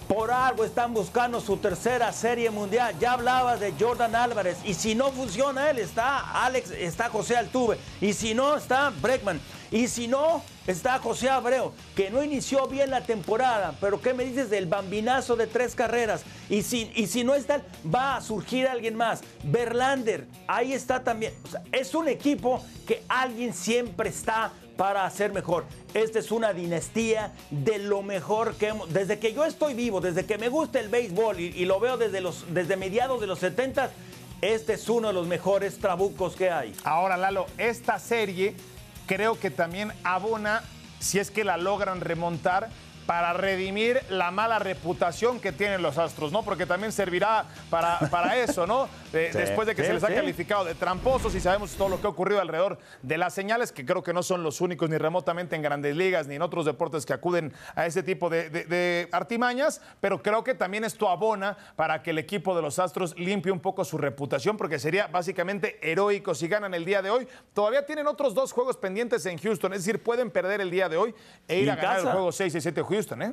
Por 0.08 0.30
algo 0.30 0.64
están 0.64 0.92
buscando 0.92 1.40
su 1.40 1.56
tercera 1.56 2.12
serie 2.12 2.50
mundial. 2.50 2.94
Ya 3.00 3.12
hablaba 3.12 3.56
de 3.56 3.72
Jordan 3.78 4.14
Álvarez. 4.14 4.58
Y 4.64 4.74
si 4.74 4.94
no 4.94 5.10
funciona 5.10 5.70
él, 5.70 5.78
está 5.78 6.44
Alex, 6.44 6.70
está 6.70 7.08
José 7.08 7.36
Altuve. 7.36 7.78
Y 8.00 8.12
si 8.12 8.34
no, 8.34 8.56
está 8.56 8.90
Breckman. 8.90 9.40
Y 9.70 9.88
si 9.88 10.06
no, 10.06 10.42
está 10.66 10.98
José 10.98 11.28
Abreu, 11.28 11.72
que 11.96 12.10
no 12.10 12.22
inició 12.22 12.68
bien 12.68 12.90
la 12.90 13.00
temporada, 13.00 13.74
pero 13.80 14.00
¿qué 14.00 14.14
me 14.14 14.24
dices 14.24 14.48
del 14.48 14.66
bambinazo 14.66 15.34
de 15.34 15.48
tres 15.48 15.74
carreras? 15.74 16.22
Y 16.48 16.62
si, 16.62 16.92
y 16.94 17.08
si 17.08 17.24
no 17.24 17.34
está, 17.34 17.60
va 17.92 18.16
a 18.16 18.20
surgir 18.20 18.68
alguien 18.68 18.94
más. 18.94 19.22
Berlander, 19.42 20.28
ahí 20.46 20.72
está 20.72 21.02
también. 21.02 21.34
es 21.72 21.94
un 21.94 22.08
equipo 22.08 22.62
que 22.86 23.02
alguien 23.08 23.52
siempre 23.52 24.10
está 24.10 24.52
para 24.76 25.04
hacer 25.04 25.32
mejor. 25.32 25.64
Esta 25.92 26.18
es 26.18 26.30
una 26.30 26.52
dinastía 26.52 27.32
de 27.50 27.78
lo 27.78 28.02
mejor 28.02 28.54
que 28.54 28.68
hemos. 28.68 28.92
Desde 28.92 29.18
que 29.18 29.32
yo 29.32 29.44
estoy 29.44 29.74
vivo, 29.74 30.00
desde 30.00 30.26
que 30.26 30.38
me 30.38 30.48
gusta 30.48 30.80
el 30.80 30.88
béisbol 30.88 31.40
y, 31.40 31.64
lo 31.64 31.80
veo 31.80 31.96
desde, 31.96 32.20
los, 32.20 32.44
desde 32.52 32.76
mediados 32.76 33.20
de 33.20 33.26
los 33.26 33.38
70, 33.38 33.90
este 34.40 34.74
es 34.74 34.88
uno 34.88 35.08
de 35.08 35.14
los 35.14 35.26
mejores 35.26 35.78
trabucos 35.78 36.36
que 36.36 36.50
hay. 36.50 36.74
Ahora, 36.84 37.16
Lalo, 37.16 37.46
esta 37.58 37.98
serie 37.98 38.54
creo 39.06 39.38
que 39.38 39.50
también 39.50 39.92
abona, 40.02 40.62
si 40.98 41.18
es 41.18 41.30
que 41.30 41.44
la 41.44 41.56
logran 41.56 42.00
remontar, 42.00 42.68
para 43.06 43.32
redimir 43.32 44.00
la 44.08 44.30
mala 44.30 44.58
reputación 44.58 45.40
que 45.40 45.52
tienen 45.52 45.82
los 45.82 45.98
Astros, 45.98 46.32
¿no? 46.32 46.42
Porque 46.42 46.66
también 46.66 46.92
servirá 46.92 47.44
para, 47.70 47.98
para 48.10 48.36
eso, 48.42 48.66
¿no? 48.66 48.88
después 49.12 49.68
de 49.68 49.76
que 49.76 49.84
se 49.84 49.94
les 49.94 50.02
ha 50.02 50.12
calificado 50.12 50.64
de 50.64 50.74
tramposos 50.74 51.36
y 51.36 51.40
sabemos 51.40 51.70
todo 51.76 51.88
lo 51.88 52.00
que 52.00 52.06
ha 52.08 52.10
ocurrido 52.10 52.40
alrededor 52.40 52.78
de 53.02 53.16
las 53.16 53.32
señales, 53.32 53.70
que 53.70 53.86
creo 53.86 54.02
que 54.02 54.12
no 54.12 54.24
son 54.24 54.42
los 54.42 54.60
únicos 54.60 54.90
ni 54.90 54.98
remotamente 54.98 55.54
en 55.54 55.62
grandes 55.62 55.94
ligas 55.94 56.26
ni 56.26 56.34
en 56.34 56.42
otros 56.42 56.64
deportes 56.64 57.06
que 57.06 57.12
acuden 57.12 57.52
a 57.76 57.86
ese 57.86 58.02
tipo 58.02 58.28
de, 58.28 58.50
de 58.50 59.08
artimañas, 59.12 59.80
pero 60.00 60.20
creo 60.20 60.42
que 60.42 60.54
también 60.54 60.82
esto 60.82 61.08
abona 61.08 61.56
para 61.76 62.02
que 62.02 62.10
el 62.10 62.18
equipo 62.18 62.56
de 62.56 62.62
los 62.62 62.80
Astros 62.80 63.16
limpie 63.16 63.52
un 63.52 63.60
poco 63.60 63.84
su 63.84 63.98
reputación, 63.98 64.56
porque 64.56 64.78
sería 64.78 65.06
básicamente 65.06 65.78
heroico 65.80 66.34
si 66.34 66.48
ganan 66.48 66.74
el 66.74 66.84
día 66.84 67.00
de 67.00 67.10
hoy. 67.10 67.28
Todavía 67.52 67.86
tienen 67.86 68.06
otros 68.06 68.34
dos 68.34 68.52
juegos 68.52 68.76
pendientes 68.76 69.24
en 69.26 69.38
Houston, 69.38 69.72
es 69.74 69.84
decir, 69.84 70.02
pueden 70.02 70.30
perder 70.30 70.60
el 70.60 70.70
día 70.70 70.88
de 70.88 70.96
hoy 70.96 71.14
e 71.46 71.60
ir 71.60 71.70
a 71.70 71.76
ganar 71.76 72.00
el 72.00 72.06
juego 72.06 72.32
6 72.32 72.54
y 72.54 72.60
7 72.60 72.80
de 72.80 72.84
Houston, 72.94 73.22
¿eh? 73.22 73.32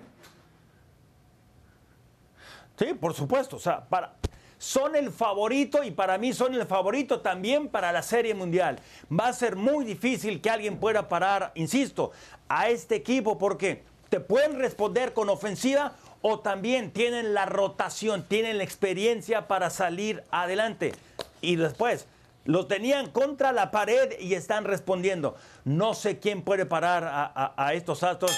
Sí, 2.78 2.94
por 2.94 3.14
supuesto. 3.14 3.58
O 3.58 3.60
sea, 3.60 3.86
para, 3.86 4.16
son 4.58 4.96
el 4.96 5.12
favorito 5.12 5.84
y 5.84 5.92
para 5.92 6.18
mí 6.18 6.34
son 6.34 6.54
el 6.54 6.66
favorito 6.66 7.22
también 7.22 7.68
para 7.68 7.92
la 7.92 8.02
Serie 8.02 8.34
Mundial. 8.34 8.80
Va 9.12 9.28
a 9.28 9.34
ser 9.34 9.56
muy 9.56 9.86
difícil 9.86 10.42
que 10.42 10.50
alguien 10.50 10.80
pueda 10.80 11.08
parar, 11.10 11.52
insisto, 11.56 12.12
a 12.48 12.70
este 12.70 12.96
equipo 12.96 13.38
porque 13.38 13.84
te 14.10 14.20
pueden 14.20 14.60
responder 14.60 15.14
con 15.14 15.30
ofensiva 15.30 15.94
o 16.22 16.40
también 16.40 16.92
tienen 16.92 17.34
la 17.34 17.46
rotación, 17.46 18.24
tienen 18.28 18.58
la 18.58 18.64
experiencia 18.64 19.48
para 19.48 19.70
salir 19.70 20.24
adelante. 20.32 20.94
Y 21.42 21.56
después, 21.56 22.08
los 22.46 22.68
tenían 22.68 23.10
contra 23.10 23.52
la 23.52 23.72
pared 23.72 24.20
y 24.20 24.34
están 24.34 24.66
respondiendo. 24.66 25.36
No 25.64 25.94
sé 25.94 26.20
quién 26.20 26.42
puede 26.44 26.66
parar 26.66 27.04
a, 27.06 27.74
estos 27.74 28.04
astros 28.04 28.36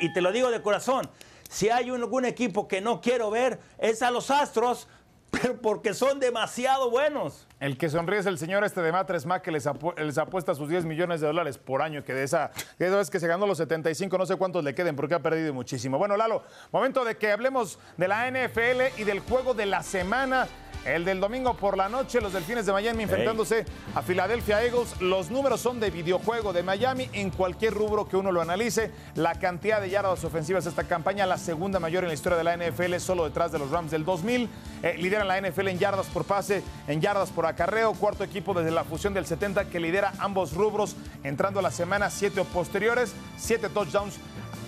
y 0.00 0.12
te, 0.12 0.20
lo 0.20 0.32
digo 0.32 0.50
de 0.50 0.62
corazón. 0.62 1.08
Si 1.48 1.68
hay 1.68 1.90
algún 1.90 2.24
equipo 2.24 2.66
que 2.66 2.80
no 2.80 3.00
quiero 3.00 3.30
ver, 3.30 3.60
es 3.78 4.02
a 4.02 4.10
los 4.10 4.30
astros, 4.30 4.88
pero 5.30 5.60
porque 5.60 5.94
son 5.94 6.18
demasiado 6.18 6.90
buenos. 6.90 7.46
El 7.60 7.76
que 7.76 7.88
sonríe 7.88 8.18
es 8.18 8.26
el 8.26 8.38
señor 8.38 8.64
este 8.64 8.82
de 8.82 8.92
Matres 8.92 9.26
Mac 9.26 9.42
que 9.42 9.50
les, 9.50 9.66
apuesta 9.66 10.54
sus 10.54 10.68
10 10.68 10.84
millones 10.84 11.20
de 11.20 11.26
dólares 11.26 11.58
por 11.58 11.82
año, 11.82 12.04
que 12.04 12.12
de 12.12 12.24
esa, 12.24 12.50
vez 12.78 13.10
que 13.10 13.20
se 13.20 13.26
ganó 13.26 13.46
los 13.46 13.58
75, 13.58 14.18
no 14.18 14.26
sé 14.26 14.36
cuántos 14.36 14.64
le 14.64 14.74
queden 14.74 14.96
porque 14.96 15.14
ha 15.14 15.20
perdido 15.20 15.52
muchísimo. 15.54 15.98
Bueno, 15.98 16.16
Lalo, 16.16 16.42
momento 16.72 17.04
de 17.04 17.16
que 17.16 17.30
hablemos 17.30 17.78
de 17.96 18.08
la 18.08 18.30
NFL 18.30 19.00
y 19.00 19.04
del 19.04 19.20
juego 19.20 19.54
de 19.54 19.66
la 19.66 19.82
semana. 19.82 20.48
El 20.84 21.04
del 21.04 21.18
domingo 21.18 21.54
por 21.54 21.76
la 21.76 21.88
noche, 21.88 22.20
los 22.20 22.32
Delfines 22.32 22.66
de 22.66 22.72
Miami 22.72 23.04
enfrentándose 23.04 23.64
a 23.94 24.02
Philadelphia 24.02 24.62
Eagles. 24.62 25.00
Los 25.00 25.30
números 25.30 25.60
son 25.60 25.80
de 25.80 25.90
videojuego 25.90 26.52
de 26.52 26.62
Miami 26.62 27.08
en 27.12 27.30
cualquier 27.30 27.72
rubro 27.72 28.06
que 28.06 28.16
uno 28.16 28.32
lo 28.32 28.42
analice. 28.42 28.90
La 29.14 29.38
cantidad 29.38 29.80
de 29.80 29.88
yardas 29.88 30.24
ofensivas 30.24 30.64
de 30.64 30.70
esta 30.70 30.84
campaña, 30.84 31.24
la 31.24 31.38
segunda 31.38 31.80
mayor 31.80 32.04
en 32.04 32.08
la 32.08 32.14
historia 32.14 32.36
de 32.36 32.44
la 32.44 32.56
NFL, 32.56 32.96
solo 32.98 33.24
detrás 33.24 33.50
de 33.50 33.58
los 33.58 33.70
Rams 33.70 33.90
del 33.90 34.04
2000. 34.04 34.48
Eh, 34.82 34.96
lideran 34.98 35.26
la 35.26 35.40
NFL 35.40 35.68
en 35.68 35.78
yardas 35.78 36.06
por 36.06 36.24
pase, 36.24 36.62
en 36.86 37.00
yardas 37.00 37.30
por 37.30 37.46
acarreo. 37.46 37.94
Cuarto 37.94 38.22
equipo 38.22 38.52
desde 38.52 38.70
la 38.70 38.84
fusión 38.84 39.14
del 39.14 39.24
70 39.24 39.70
que 39.70 39.80
lidera 39.80 40.12
ambos 40.18 40.52
rubros, 40.52 40.96
entrando 41.22 41.60
a 41.60 41.62
la 41.62 41.70
semana 41.70 42.10
siete 42.10 42.40
o 42.40 42.44
posteriores, 42.44 43.14
siete 43.38 43.68
touchdowns 43.68 44.18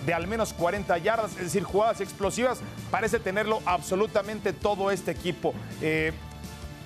de 0.07 0.15
al 0.15 0.29
menos 0.29 0.53
40 0.53 0.97
yardas, 0.99 1.33
es 1.33 1.45
decir, 1.45 1.65
jugadas 1.65 2.01
explosivas, 2.01 2.61
parece 2.91 3.19
tenerlo 3.19 3.61
absolutamente 3.67 4.53
todo 4.53 4.91
este 4.93 5.11
equipo. 5.11 5.53
Eh, 5.83 6.13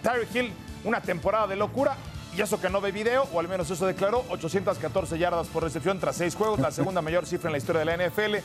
Tyreek 0.02 0.34
Hill, 0.34 0.52
una 0.84 1.02
temporada 1.02 1.46
de 1.46 1.56
locura, 1.56 1.96
y 2.34 2.40
eso 2.40 2.60
que 2.60 2.70
no 2.70 2.80
ve 2.80 2.92
video, 2.92 3.28
o 3.32 3.40
al 3.40 3.48
menos 3.48 3.70
eso 3.70 3.86
declaró, 3.86 4.24
814 4.30 5.18
yardas 5.18 5.48
por 5.48 5.62
recepción 5.62 6.00
tras 6.00 6.16
seis 6.16 6.34
juegos, 6.34 6.60
la 6.60 6.70
segunda 6.70 7.02
mayor 7.02 7.26
cifra 7.26 7.48
en 7.48 7.52
la 7.52 7.58
historia 7.58 7.80
de 7.80 7.84
la 7.84 8.08
NFL. 8.08 8.36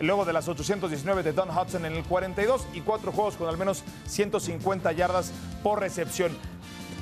Luego 0.00 0.24
de 0.24 0.32
las 0.32 0.48
819 0.48 1.22
de 1.22 1.32
Don 1.32 1.50
Hudson 1.50 1.84
en 1.84 1.92
el 1.92 2.02
42 2.04 2.66
y 2.72 2.80
cuatro 2.80 3.12
juegos 3.12 3.36
con 3.36 3.48
al 3.48 3.58
menos 3.58 3.84
150 4.06 4.90
yardas 4.92 5.32
por 5.62 5.80
recepción. 5.80 6.36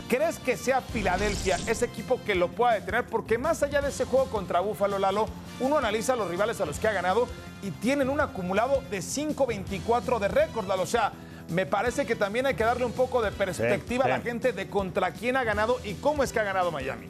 ¿Crees 0.09 0.39
que 0.41 0.57
sea 0.57 0.81
Filadelfia 0.81 1.57
ese 1.69 1.85
equipo 1.85 2.21
que 2.27 2.35
lo 2.35 2.49
pueda 2.49 2.73
detener? 2.73 3.07
Porque 3.07 3.39
más 3.39 3.63
allá 3.63 3.81
de 3.81 3.91
ese 3.91 4.07
juego 4.07 4.27
contra 4.27 4.61
Búfalo 4.61 4.99
Lalo, 4.99 5.29
uno 5.61 5.79
analiza 5.79 6.15
a 6.15 6.17
los 6.17 6.29
rivales 6.29 6.61
a 6.61 6.67
los 6.67 6.79
que 6.79 6.89
ha 6.89 6.93
ganado 6.93 7.29
y 7.63 7.71
tienen 7.71 8.09
un 8.09 8.21
acumulado 8.21 8.83
de 8.91 8.99
5-24 8.99 10.19
de 10.19 10.29
récord. 10.29 10.69
O 10.71 10.87
sea, 10.87 11.13
me 11.49 11.67
parece 11.67 12.07
que 12.07 12.17
también 12.17 12.47
hay 12.47 12.55
que 12.55 12.65
darle 12.65 12.85
un 12.85 12.93
poco 12.93 13.23
de 13.23 13.31
perspectiva 13.31 14.05
a 14.07 14.09
la 14.09 14.21
gente 14.21 14.53
de 14.53 14.69
contra 14.69 15.13
quién 15.13 15.37
ha 15.37 15.45
ganado 15.45 15.79
y 15.85 15.95
cómo 15.95 16.23
es 16.23 16.33
que 16.33 16.41
ha 16.41 16.45
ganado 16.45 16.71
Miami. 16.71 17.07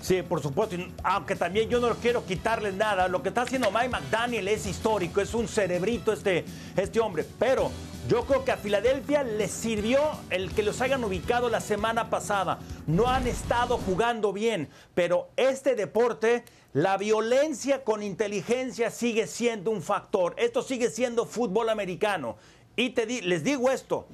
Sí, 0.00 0.20
por 0.20 0.42
supuesto, 0.42 0.76
aunque 1.02 1.34
también 1.34 1.70
yo 1.70 1.80
no 1.80 1.94
quiero 1.94 2.26
quitarle 2.26 2.72
nada, 2.72 3.08
lo 3.08 3.22
que 3.22 3.30
está 3.30 3.42
haciendo 3.42 3.70
Mike 3.70 3.88
McDaniel 3.88 4.48
es 4.48 4.66
histórico, 4.66 5.22
es 5.22 5.32
un 5.32 5.48
cerebrito 5.48 6.12
este, 6.12 6.44
este 6.76 7.00
hombre, 7.00 7.24
pero 7.38 7.70
yo 8.08 8.26
creo 8.26 8.44
que 8.44 8.52
a 8.52 8.58
Filadelfia 8.58 9.22
les 9.22 9.50
sirvió 9.50 10.00
el 10.28 10.52
que 10.52 10.62
los 10.62 10.82
hayan 10.82 11.02
ubicado 11.04 11.48
la 11.48 11.60
semana 11.60 12.10
pasada. 12.10 12.58
No 12.86 13.08
han 13.08 13.26
estado 13.26 13.78
jugando 13.78 14.32
bien, 14.32 14.68
pero 14.94 15.30
este 15.36 15.74
deporte, 15.74 16.44
la 16.74 16.98
violencia 16.98 17.82
con 17.82 18.02
inteligencia 18.02 18.90
sigue 18.90 19.26
siendo 19.26 19.70
un 19.70 19.80
factor. 19.80 20.34
Esto 20.36 20.60
sigue 20.60 20.90
siendo 20.90 21.24
fútbol 21.24 21.70
americano. 21.70 22.36
Y 22.76 22.90
te 22.90 23.06
les 23.06 23.42
digo 23.42 23.70
esto, 23.70 24.06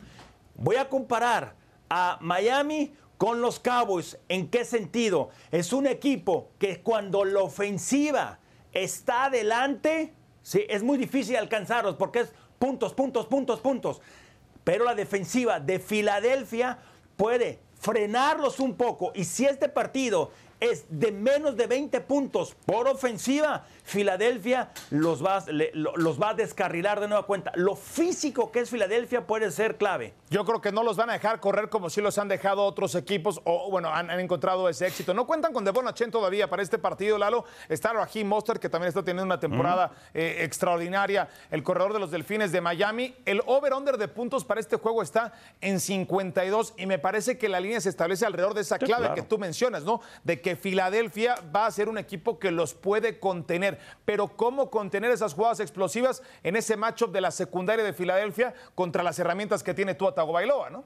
voy 0.54 0.76
a 0.76 0.88
comparar 0.88 1.56
a 1.88 2.18
Miami 2.20 2.94
con 3.18 3.40
los 3.40 3.58
Cowboys. 3.58 4.18
¿En 4.28 4.48
qué 4.48 4.64
sentido? 4.64 5.30
Es 5.50 5.72
un 5.72 5.88
equipo 5.88 6.50
que 6.60 6.80
cuando 6.80 7.24
la 7.24 7.40
ofensiva 7.40 8.38
está 8.72 9.24
adelante, 9.24 10.14
¿sí? 10.42 10.64
es 10.68 10.84
muy 10.84 10.96
difícil 10.96 11.34
alcanzarlos 11.34 11.96
porque 11.96 12.20
es 12.20 12.32
puntos, 12.60 12.92
puntos, 12.92 13.26
puntos, 13.26 13.60
puntos. 13.60 14.00
Pero 14.62 14.84
la 14.84 14.94
defensiva 14.94 15.58
de 15.58 15.80
Filadelfia 15.80 16.78
puede 17.16 17.58
frenarlos 17.80 18.60
un 18.60 18.74
poco. 18.74 19.12
Y 19.14 19.24
si 19.24 19.46
este 19.46 19.70
partido 19.70 20.30
es 20.60 20.84
de 20.88 21.10
menos 21.10 21.56
de 21.56 21.66
20 21.66 22.00
puntos 22.02 22.54
por 22.66 22.86
ofensiva, 22.86 23.64
Filadelfia 23.84 24.70
los 24.90 25.24
va, 25.24 25.44
los 25.74 26.20
va 26.20 26.30
a 26.30 26.34
descarrilar 26.34 27.00
de 27.00 27.08
nueva 27.08 27.26
cuenta. 27.26 27.50
Lo 27.56 27.74
físico 27.74 28.52
que 28.52 28.60
es 28.60 28.70
Filadelfia 28.70 29.26
puede 29.26 29.50
ser 29.50 29.76
clave. 29.76 30.14
Yo 30.28 30.44
creo 30.44 30.60
que 30.60 30.70
no 30.70 30.84
los 30.84 30.96
van 30.96 31.10
a 31.10 31.14
dejar 31.14 31.40
correr 31.40 31.68
como 31.68 31.90
si 31.90 32.00
los 32.00 32.18
han 32.18 32.28
dejado 32.28 32.64
otros 32.64 32.94
equipos 32.94 33.40
o, 33.44 33.70
bueno, 33.70 33.92
han, 33.92 34.10
encontrado 34.20 34.68
ese 34.68 34.86
éxito. 34.86 35.14
No 35.14 35.26
cuentan 35.26 35.52
con 35.52 35.64
Devon 35.64 35.88
Achen 35.88 36.10
todavía 36.10 36.48
para 36.48 36.62
este 36.62 36.78
partido, 36.78 37.18
Lalo. 37.18 37.44
Está 37.68 37.92
Raheem 37.92 38.28
Monster, 38.28 38.60
que 38.60 38.68
también 38.68 38.88
está 38.88 39.02
teniendo 39.02 39.24
una 39.24 39.40
temporada 39.40 39.92
eh, 40.14 40.38
extraordinaria. 40.40 41.28
El 41.50 41.62
corredor 41.62 41.92
de 41.92 41.98
los 41.98 42.10
Delfines 42.10 42.52
de 42.52 42.60
Miami. 42.60 43.16
El 43.24 43.42
over-under 43.46 43.96
de 43.96 44.08
puntos 44.08 44.44
para 44.44 44.60
este 44.60 44.76
juego 44.76 45.02
está 45.02 45.32
en 45.60 45.80
52 45.80 46.74
y 46.76 46.86
me 46.86 46.98
parece 46.98 47.38
que 47.38 47.48
la 47.48 47.60
línea 47.60 47.80
se 47.80 47.88
establece 47.88 48.26
alrededor 48.26 48.54
de 48.54 48.60
esa 48.60 48.78
clave 48.78 49.12
que 49.14 49.22
tú 49.22 49.38
mencionas, 49.38 49.84
¿no? 49.84 50.00
De 50.22 50.40
que 50.40 50.49
Filadelfia 50.56 51.36
va 51.54 51.66
a 51.66 51.70
ser 51.70 51.88
un 51.88 51.98
equipo 51.98 52.38
que 52.38 52.50
los 52.50 52.74
puede 52.74 53.18
contener 53.18 53.78
pero 54.04 54.28
cómo 54.28 54.70
contener 54.70 55.10
esas 55.10 55.34
jugadas 55.34 55.60
explosivas 55.60 56.22
en 56.42 56.56
ese 56.56 56.76
matchup 56.76 57.12
de 57.12 57.20
la 57.20 57.30
secundaria 57.30 57.84
de 57.84 57.92
Filadelfia 57.92 58.54
contra 58.74 59.02
las 59.02 59.18
herramientas 59.18 59.62
que 59.62 59.74
tiene 59.74 59.94
Tua 59.94 60.14
Tagovailoa, 60.14 60.70
¿no? 60.70 60.84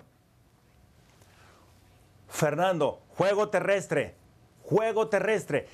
Fernando, 2.29 3.00
juego 3.16 3.48
terrestre, 3.48 4.14
juego 4.62 5.09
terrestre. 5.09 5.68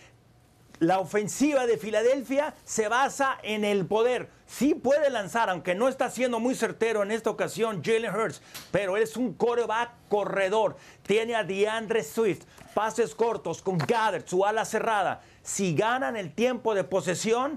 La 0.80 0.98
ofensiva 0.98 1.66
de 1.66 1.76
Filadelfia 1.76 2.54
se 2.64 2.88
basa 2.88 3.36
en 3.42 3.66
el 3.66 3.84
poder. 3.84 4.30
Sí 4.46 4.74
puede 4.74 5.10
lanzar, 5.10 5.50
aunque 5.50 5.74
no 5.74 5.88
está 5.88 6.08
siendo 6.08 6.40
muy 6.40 6.54
certero 6.54 7.02
en 7.02 7.10
esta 7.10 7.28
ocasión 7.28 7.82
Jalen 7.84 8.14
Hurts, 8.14 8.40
pero 8.70 8.96
es 8.96 9.18
un 9.18 9.34
coreback 9.34 9.90
corredor. 10.08 10.76
Tiene 11.02 11.34
a 11.34 11.44
DeAndre 11.44 12.02
Swift, 12.02 12.44
pases 12.72 13.14
cortos 13.14 13.60
con 13.60 13.76
Gathered, 13.76 14.26
su 14.26 14.42
ala 14.46 14.64
cerrada. 14.64 15.20
Si 15.42 15.74
ganan 15.74 16.16
el 16.16 16.32
tiempo 16.32 16.74
de 16.74 16.82
posesión, 16.82 17.56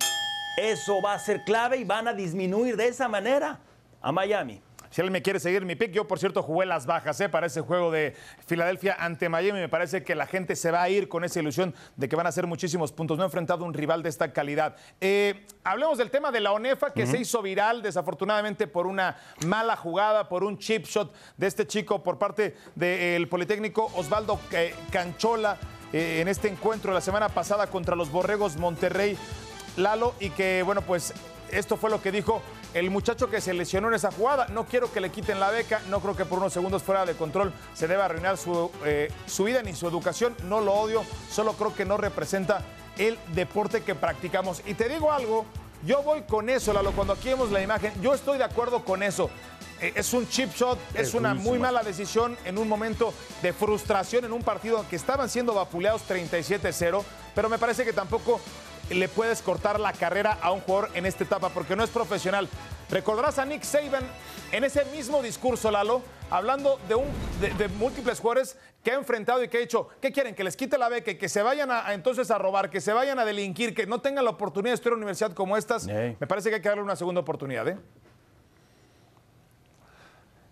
eso 0.57 1.01
va 1.01 1.13
a 1.13 1.19
ser 1.19 1.45
clave 1.45 1.77
y 1.77 1.85
van 1.85 2.09
a 2.09 2.13
disminuir 2.13 2.75
de 2.75 2.89
esa 2.89 3.07
manera 3.07 3.61
a 4.01 4.11
Miami. 4.11 4.61
Si 4.93 5.01
alguien 5.01 5.13
me 5.13 5.23
quiere 5.23 5.39
seguir 5.39 5.65
mi 5.65 5.75
pick, 5.75 5.91
yo 5.91 6.07
por 6.07 6.19
cierto 6.19 6.43
jugué 6.43 6.67
las 6.67 6.85
bajas 6.85 7.19
¿eh? 7.19 7.27
para 7.27 7.47
ese 7.47 7.61
juego 7.61 7.89
de 7.89 8.13
Filadelfia 8.45 8.95
ante 8.99 9.27
Miami. 9.27 9.59
Me 9.59 9.67
parece 9.67 10.03
que 10.03 10.13
la 10.13 10.27
gente 10.27 10.55
se 10.55 10.69
va 10.69 10.83
a 10.83 10.89
ir 10.89 11.09
con 11.09 11.23
esa 11.23 11.39
ilusión 11.39 11.73
de 11.95 12.07
que 12.07 12.15
van 12.15 12.27
a 12.27 12.29
hacer 12.29 12.45
muchísimos 12.45 12.91
puntos. 12.91 13.17
No 13.17 13.23
he 13.23 13.25
enfrentado 13.25 13.65
a 13.65 13.67
un 13.67 13.73
rival 13.73 14.03
de 14.03 14.09
esta 14.09 14.31
calidad. 14.31 14.75
Eh, 15.01 15.47
hablemos 15.63 15.97
del 15.97 16.11
tema 16.11 16.31
de 16.31 16.41
la 16.41 16.51
ONEFA 16.51 16.93
que 16.93 17.07
se 17.07 17.17
hizo 17.17 17.41
viral 17.41 17.81
desafortunadamente 17.81 18.67
por 18.67 18.85
una 18.85 19.17
mala 19.47 19.75
jugada, 19.75 20.29
por 20.29 20.43
un 20.43 20.59
chip 20.59 20.85
shot 20.85 21.11
de 21.37 21.47
este 21.47 21.65
chico 21.65 22.03
por 22.03 22.19
parte 22.19 22.55
del 22.75 23.27
Politécnico 23.27 23.91
Osvaldo 23.95 24.39
eh, 24.51 24.75
Canchola 24.91 25.57
eh, 25.91 26.19
en 26.21 26.27
este 26.27 26.49
encuentro 26.49 26.93
la 26.93 27.01
semana 27.01 27.29
pasada 27.29 27.65
contra 27.65 27.95
los 27.95 28.11
Borregos 28.11 28.57
Monterrey. 28.57 29.17
Lalo, 29.75 30.13
y 30.19 30.29
que, 30.29 30.61
bueno, 30.61 30.83
pues 30.83 31.15
esto 31.53 31.77
fue 31.77 31.89
lo 31.89 32.01
que 32.01 32.11
dijo 32.11 32.41
el 32.73 32.89
muchacho 32.89 33.29
que 33.29 33.41
se 33.41 33.53
lesionó 33.53 33.87
en 33.89 33.95
esa 33.95 34.11
jugada. 34.11 34.47
No 34.47 34.65
quiero 34.65 34.91
que 34.91 35.01
le 35.01 35.11
quiten 35.11 35.39
la 35.39 35.49
beca, 35.51 35.81
no 35.89 35.99
creo 35.99 36.15
que 36.15 36.25
por 36.25 36.39
unos 36.39 36.53
segundos 36.53 36.83
fuera 36.83 37.05
de 37.05 37.13
control 37.13 37.53
se 37.73 37.87
deba 37.87 38.05
arruinar 38.05 38.37
su, 38.37 38.71
eh, 38.85 39.11
su 39.25 39.43
vida 39.43 39.61
ni 39.61 39.73
su 39.73 39.87
educación. 39.87 40.35
No 40.45 40.61
lo 40.61 40.73
odio, 40.73 41.03
solo 41.29 41.53
creo 41.53 41.73
que 41.75 41.85
no 41.85 41.97
representa 41.97 42.63
el 42.97 43.17
deporte 43.33 43.81
que 43.81 43.95
practicamos. 43.95 44.61
Y 44.65 44.73
te 44.73 44.89
digo 44.89 45.11
algo, 45.11 45.45
yo 45.85 46.01
voy 46.01 46.21
con 46.21 46.49
eso, 46.49 46.71
Lalo, 46.73 46.91
cuando 46.93 47.13
aquí 47.13 47.29
vemos 47.29 47.51
la 47.51 47.61
imagen, 47.61 47.91
yo 48.01 48.13
estoy 48.13 48.37
de 48.37 48.45
acuerdo 48.45 48.85
con 48.85 49.03
eso. 49.03 49.29
Eh, 49.81 49.91
Es 49.95 50.13
un 50.13 50.27
chip 50.29 50.53
shot, 50.55 50.79
es, 50.93 51.13
una 51.13 51.33
muy 51.33 51.59
mala 51.59 51.83
decisión 51.83 52.37
en 52.45 52.57
un 52.57 52.69
momento 52.69 53.13
de 53.41 53.51
frustración 53.51 54.23
en 54.23 54.31
un 54.31 54.43
partido 54.43 54.85
que 54.89 54.95
estaban 54.95 55.29
siendo 55.29 55.53
vapuleados 55.53 56.03
37-0, 56.07 57.03
pero 57.35 57.49
me 57.49 57.57
parece 57.57 57.83
que 57.83 57.91
tampoco 57.91 58.39
le 58.93 59.07
puedes 59.07 59.41
cortar 59.41 59.79
la 59.79 59.93
carrera 59.93 60.37
a 60.41 60.51
un 60.51 60.61
jugador 60.61 60.89
en 60.93 61.05
esta 61.05 61.23
etapa 61.23 61.49
porque 61.49 61.75
no 61.75 61.83
es 61.83 61.89
profesional. 61.89 62.47
Recordarás 62.89 63.39
a 63.39 63.45
Nick 63.45 63.63
Saban 63.63 64.03
en 64.51 64.63
ese 64.63 64.85
mismo 64.85 65.21
discurso, 65.21 65.71
Lalo, 65.71 66.01
hablando 66.29 66.79
de, 66.87 66.95
un, 66.95 67.05
de, 67.41 67.49
de 67.51 67.67
múltiples 67.69 68.19
jugadores 68.19 68.57
que 68.83 68.91
ha 68.91 68.95
enfrentado 68.95 69.43
y 69.43 69.47
que 69.47 69.57
ha 69.57 69.61
dicho, 69.61 69.87
¿qué 70.01 70.11
quieren? 70.11 70.35
Que 70.35 70.43
les 70.43 70.55
quite 70.55 70.77
la 70.77 70.89
beca, 70.89 71.17
que 71.17 71.29
se 71.29 71.41
vayan 71.41 71.71
a, 71.71 71.87
a 71.87 71.93
entonces 71.93 72.29
a 72.29 72.37
robar, 72.37 72.69
que 72.69 72.81
se 72.81 72.91
vayan 72.93 73.17
a 73.17 73.25
delinquir, 73.25 73.73
que 73.73 73.87
no 73.87 74.01
tengan 74.01 74.25
la 74.25 74.31
oportunidad 74.31 74.71
de 74.71 74.75
estudiar 74.75 74.93
en 74.93 74.97
una 74.97 75.05
universidad 75.05 75.33
como 75.33 75.57
estas. 75.57 75.87
Me 76.19 76.27
parece 76.27 76.49
que 76.49 76.55
hay 76.55 76.61
que 76.61 76.69
darle 76.69 76.83
una 76.83 76.95
segunda 76.95 77.21
oportunidad, 77.21 77.67
¿eh? 77.67 77.77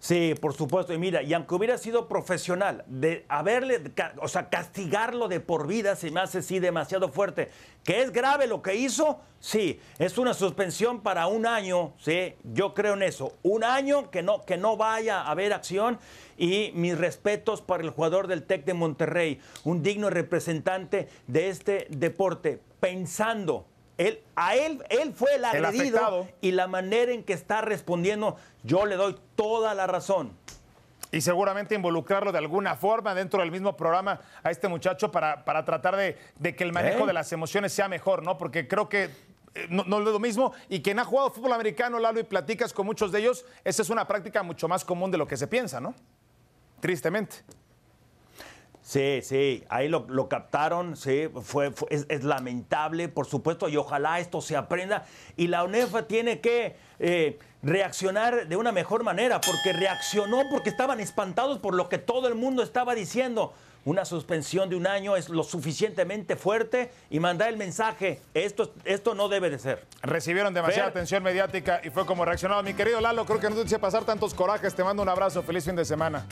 Sí, 0.02 0.34
por 0.42 0.56
supuesto. 0.56 0.94
Y 0.94 0.98
mira, 0.98 1.22
y 1.22 1.32
aunque 1.36 1.54
hubiera 1.54 1.78
sido 1.78 2.08
profesional, 2.08 2.84
de 2.88 3.24
haberle, 3.30 3.80
o 4.20 4.28
sea, 4.28 4.50
castigarlo 4.50 5.28
de 5.28 5.40
por 5.40 5.68
vida 5.68 5.96
se 5.96 6.10
me 6.10 6.22
hace 6.22 6.42
sí 6.42 6.58
demasiado 6.58 7.10
fuerte. 7.10 7.52
¿Que 7.84 8.02
es 8.02 8.12
grave 8.12 8.48
lo 8.48 8.64
que 8.64 8.74
hizo? 8.74 9.20
Sí, 9.40 9.80
es 10.00 10.18
una 10.18 10.34
suspensión 10.34 11.02
para 11.02 11.28
un 11.28 11.46
año, 11.46 11.94
sí, 12.00 12.34
yo 12.44 12.74
creo 12.74 12.96
en 12.96 13.04
eso. 13.04 13.34
Un 13.44 13.64
año 13.64 14.10
que 14.10 14.24
no, 14.24 14.44
que 14.44 14.58
no 14.58 14.76
vaya 14.76 15.22
a 15.22 15.30
haber 15.30 15.54
acción 15.54 16.00
y 16.36 16.72
mis 16.74 16.98
respetos 16.98 17.62
para 17.62 17.84
el 17.84 17.92
jugador 17.92 18.26
del 18.26 18.42
TEC 18.42 18.66
de 18.66 18.74
Monterrey, 18.74 19.40
un 19.64 19.84
digno 19.84 20.10
representante 20.10 21.10
de 21.28 21.50
este 21.50 21.86
deporte, 21.92 22.60
pensando. 22.80 23.68
Él, 23.98 24.22
a 24.36 24.56
él, 24.56 24.84
él 24.90 25.14
fue 25.14 25.36
el 25.36 25.46
agredido 25.46 26.28
y 26.42 26.52
la 26.52 26.68
manera 26.68 27.12
en 27.12 27.24
que 27.24 27.34
está 27.34 27.62
respondiendo, 27.62 28.38
yo 28.64 28.86
le 28.86 28.96
doy 28.96 29.16
toda 29.36 29.74
la 29.74 29.86
razón. 29.88 30.32
y 31.12 31.20
seguramente 31.22 31.76
involucrarlo 31.76 32.32
de 32.32 32.38
alguna 32.38 32.76
forma 32.76 33.14
dentro 33.14 33.42
del 33.42 33.52
mismo 33.52 33.76
programa 33.76 34.22
a 34.44 34.50
este 34.50 34.68
muchacho 34.70 35.12
para, 35.12 35.44
para 35.44 35.66
tratar 35.66 35.96
de, 35.98 36.18
de 36.40 36.56
que 36.56 36.64
el 36.64 36.72
manejo 36.72 37.04
¿Eh? 37.04 37.08
de 37.08 37.14
las 37.14 37.32
emociones 37.34 37.74
sea 37.74 37.90
mejor, 37.90 38.24
¿no? 38.24 38.38
Porque 38.38 38.66
creo 38.68 38.88
que 38.88 39.10
eh, 39.54 39.68
no, 39.70 39.84
no 39.84 40.00
es 40.00 40.06
lo 40.06 40.20
mismo 40.20 40.54
y 40.70 40.82
quien 40.82 40.98
ha 41.00 41.04
jugado 41.04 41.30
fútbol 41.30 41.52
americano, 41.52 42.00
Lalo, 42.00 42.22
y 42.22 42.24
platicas 42.24 42.72
con 42.72 42.86
muchos 42.86 43.12
de 43.12 43.20
ellos, 43.20 43.46
esa 43.66 43.82
es 43.82 43.90
una 43.90 44.08
práctica 44.08 44.42
mucho 44.42 44.70
más 44.70 44.86
común 44.86 45.12
de 45.12 45.18
lo 45.18 45.28
que 45.28 45.36
se 45.36 45.48
piensa, 45.48 45.82
¿no? 45.82 45.94
Tristemente. 46.80 47.38
Sí, 48.84 49.22
sí, 49.22 49.64
ahí 49.70 49.88
lo, 49.88 50.06
lo 50.10 50.28
captaron, 50.28 50.98
sí, 50.98 51.30
fue, 51.44 51.72
fue- 51.72 51.88
es, 51.92 52.06
es 52.10 52.24
lamentable, 52.24 53.10
por 53.10 53.28
supuesto, 53.28 53.70
y 53.70 53.78
ojalá 53.78 54.20
esto 54.20 54.42
se 54.42 54.58
aprenda. 54.58 55.06
Y 55.38 55.48
la 55.48 55.64
UNEFA 55.64 56.08
tiene 56.08 56.40
que 56.42 56.76
eh, 57.00 57.38
reaccionar 57.62 58.48
de 58.48 58.56
una 58.56 58.72
mejor 58.72 59.04
manera, 59.04 59.40
porque 59.40 59.72
reaccionó 59.74 60.42
porque 60.50 60.70
estaban 60.70 61.00
espantados 61.00 61.60
por 61.60 61.76
lo 61.76 61.90
que 61.90 62.00
todo 62.00 62.28
el 62.28 62.36
mundo 62.36 62.64
estaba 62.64 62.96
diciendo. 62.96 63.54
Una 63.84 64.06
suspensión 64.06 64.70
de 64.70 64.76
un 64.76 64.86
año 64.86 65.16
es 65.16 65.30
lo 65.30 65.44
suficientemente 65.44 66.36
fuerte 66.36 66.92
y 67.10 67.20
mandar 67.20 67.50
el 67.50 67.58
mensaje, 67.58 68.20
esto, 68.36 68.72
esto 68.86 69.16
no 69.16 69.28
debe 69.28 69.50
de 69.50 69.58
ser. 69.58 69.86
Recibieron 70.04 70.54
demasiada 70.54 70.90
Fer. 70.90 70.98
atención 70.98 71.24
mediática 71.24 71.82
y 71.84 71.90
fue 71.90 72.06
como 72.06 72.24
reaccionado. 72.24 72.62
Mi 72.62 72.76
querido 72.76 73.02
Lalo, 73.02 73.26
creo 73.26 73.40
que 73.40 73.50
no 73.50 73.56
te 73.56 73.62
hice 73.64 73.80
pasar 73.80 74.04
tantos 74.06 74.36
corajes. 74.36 74.76
Te 74.76 74.84
mando 74.84 75.02
un 75.02 75.10
abrazo. 75.10 75.42
Feliz 75.42 75.66
fin 75.66 75.76
de 75.76 75.84
semana. 75.86 76.28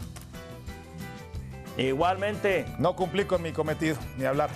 Igualmente, 1.79 2.65
No 2.77 2.95
cumplí 2.95 3.23
con 3.23 3.41
mi 3.41 3.53
cometido, 3.53 3.95
ni 4.17 4.25
hablar. 4.25 4.49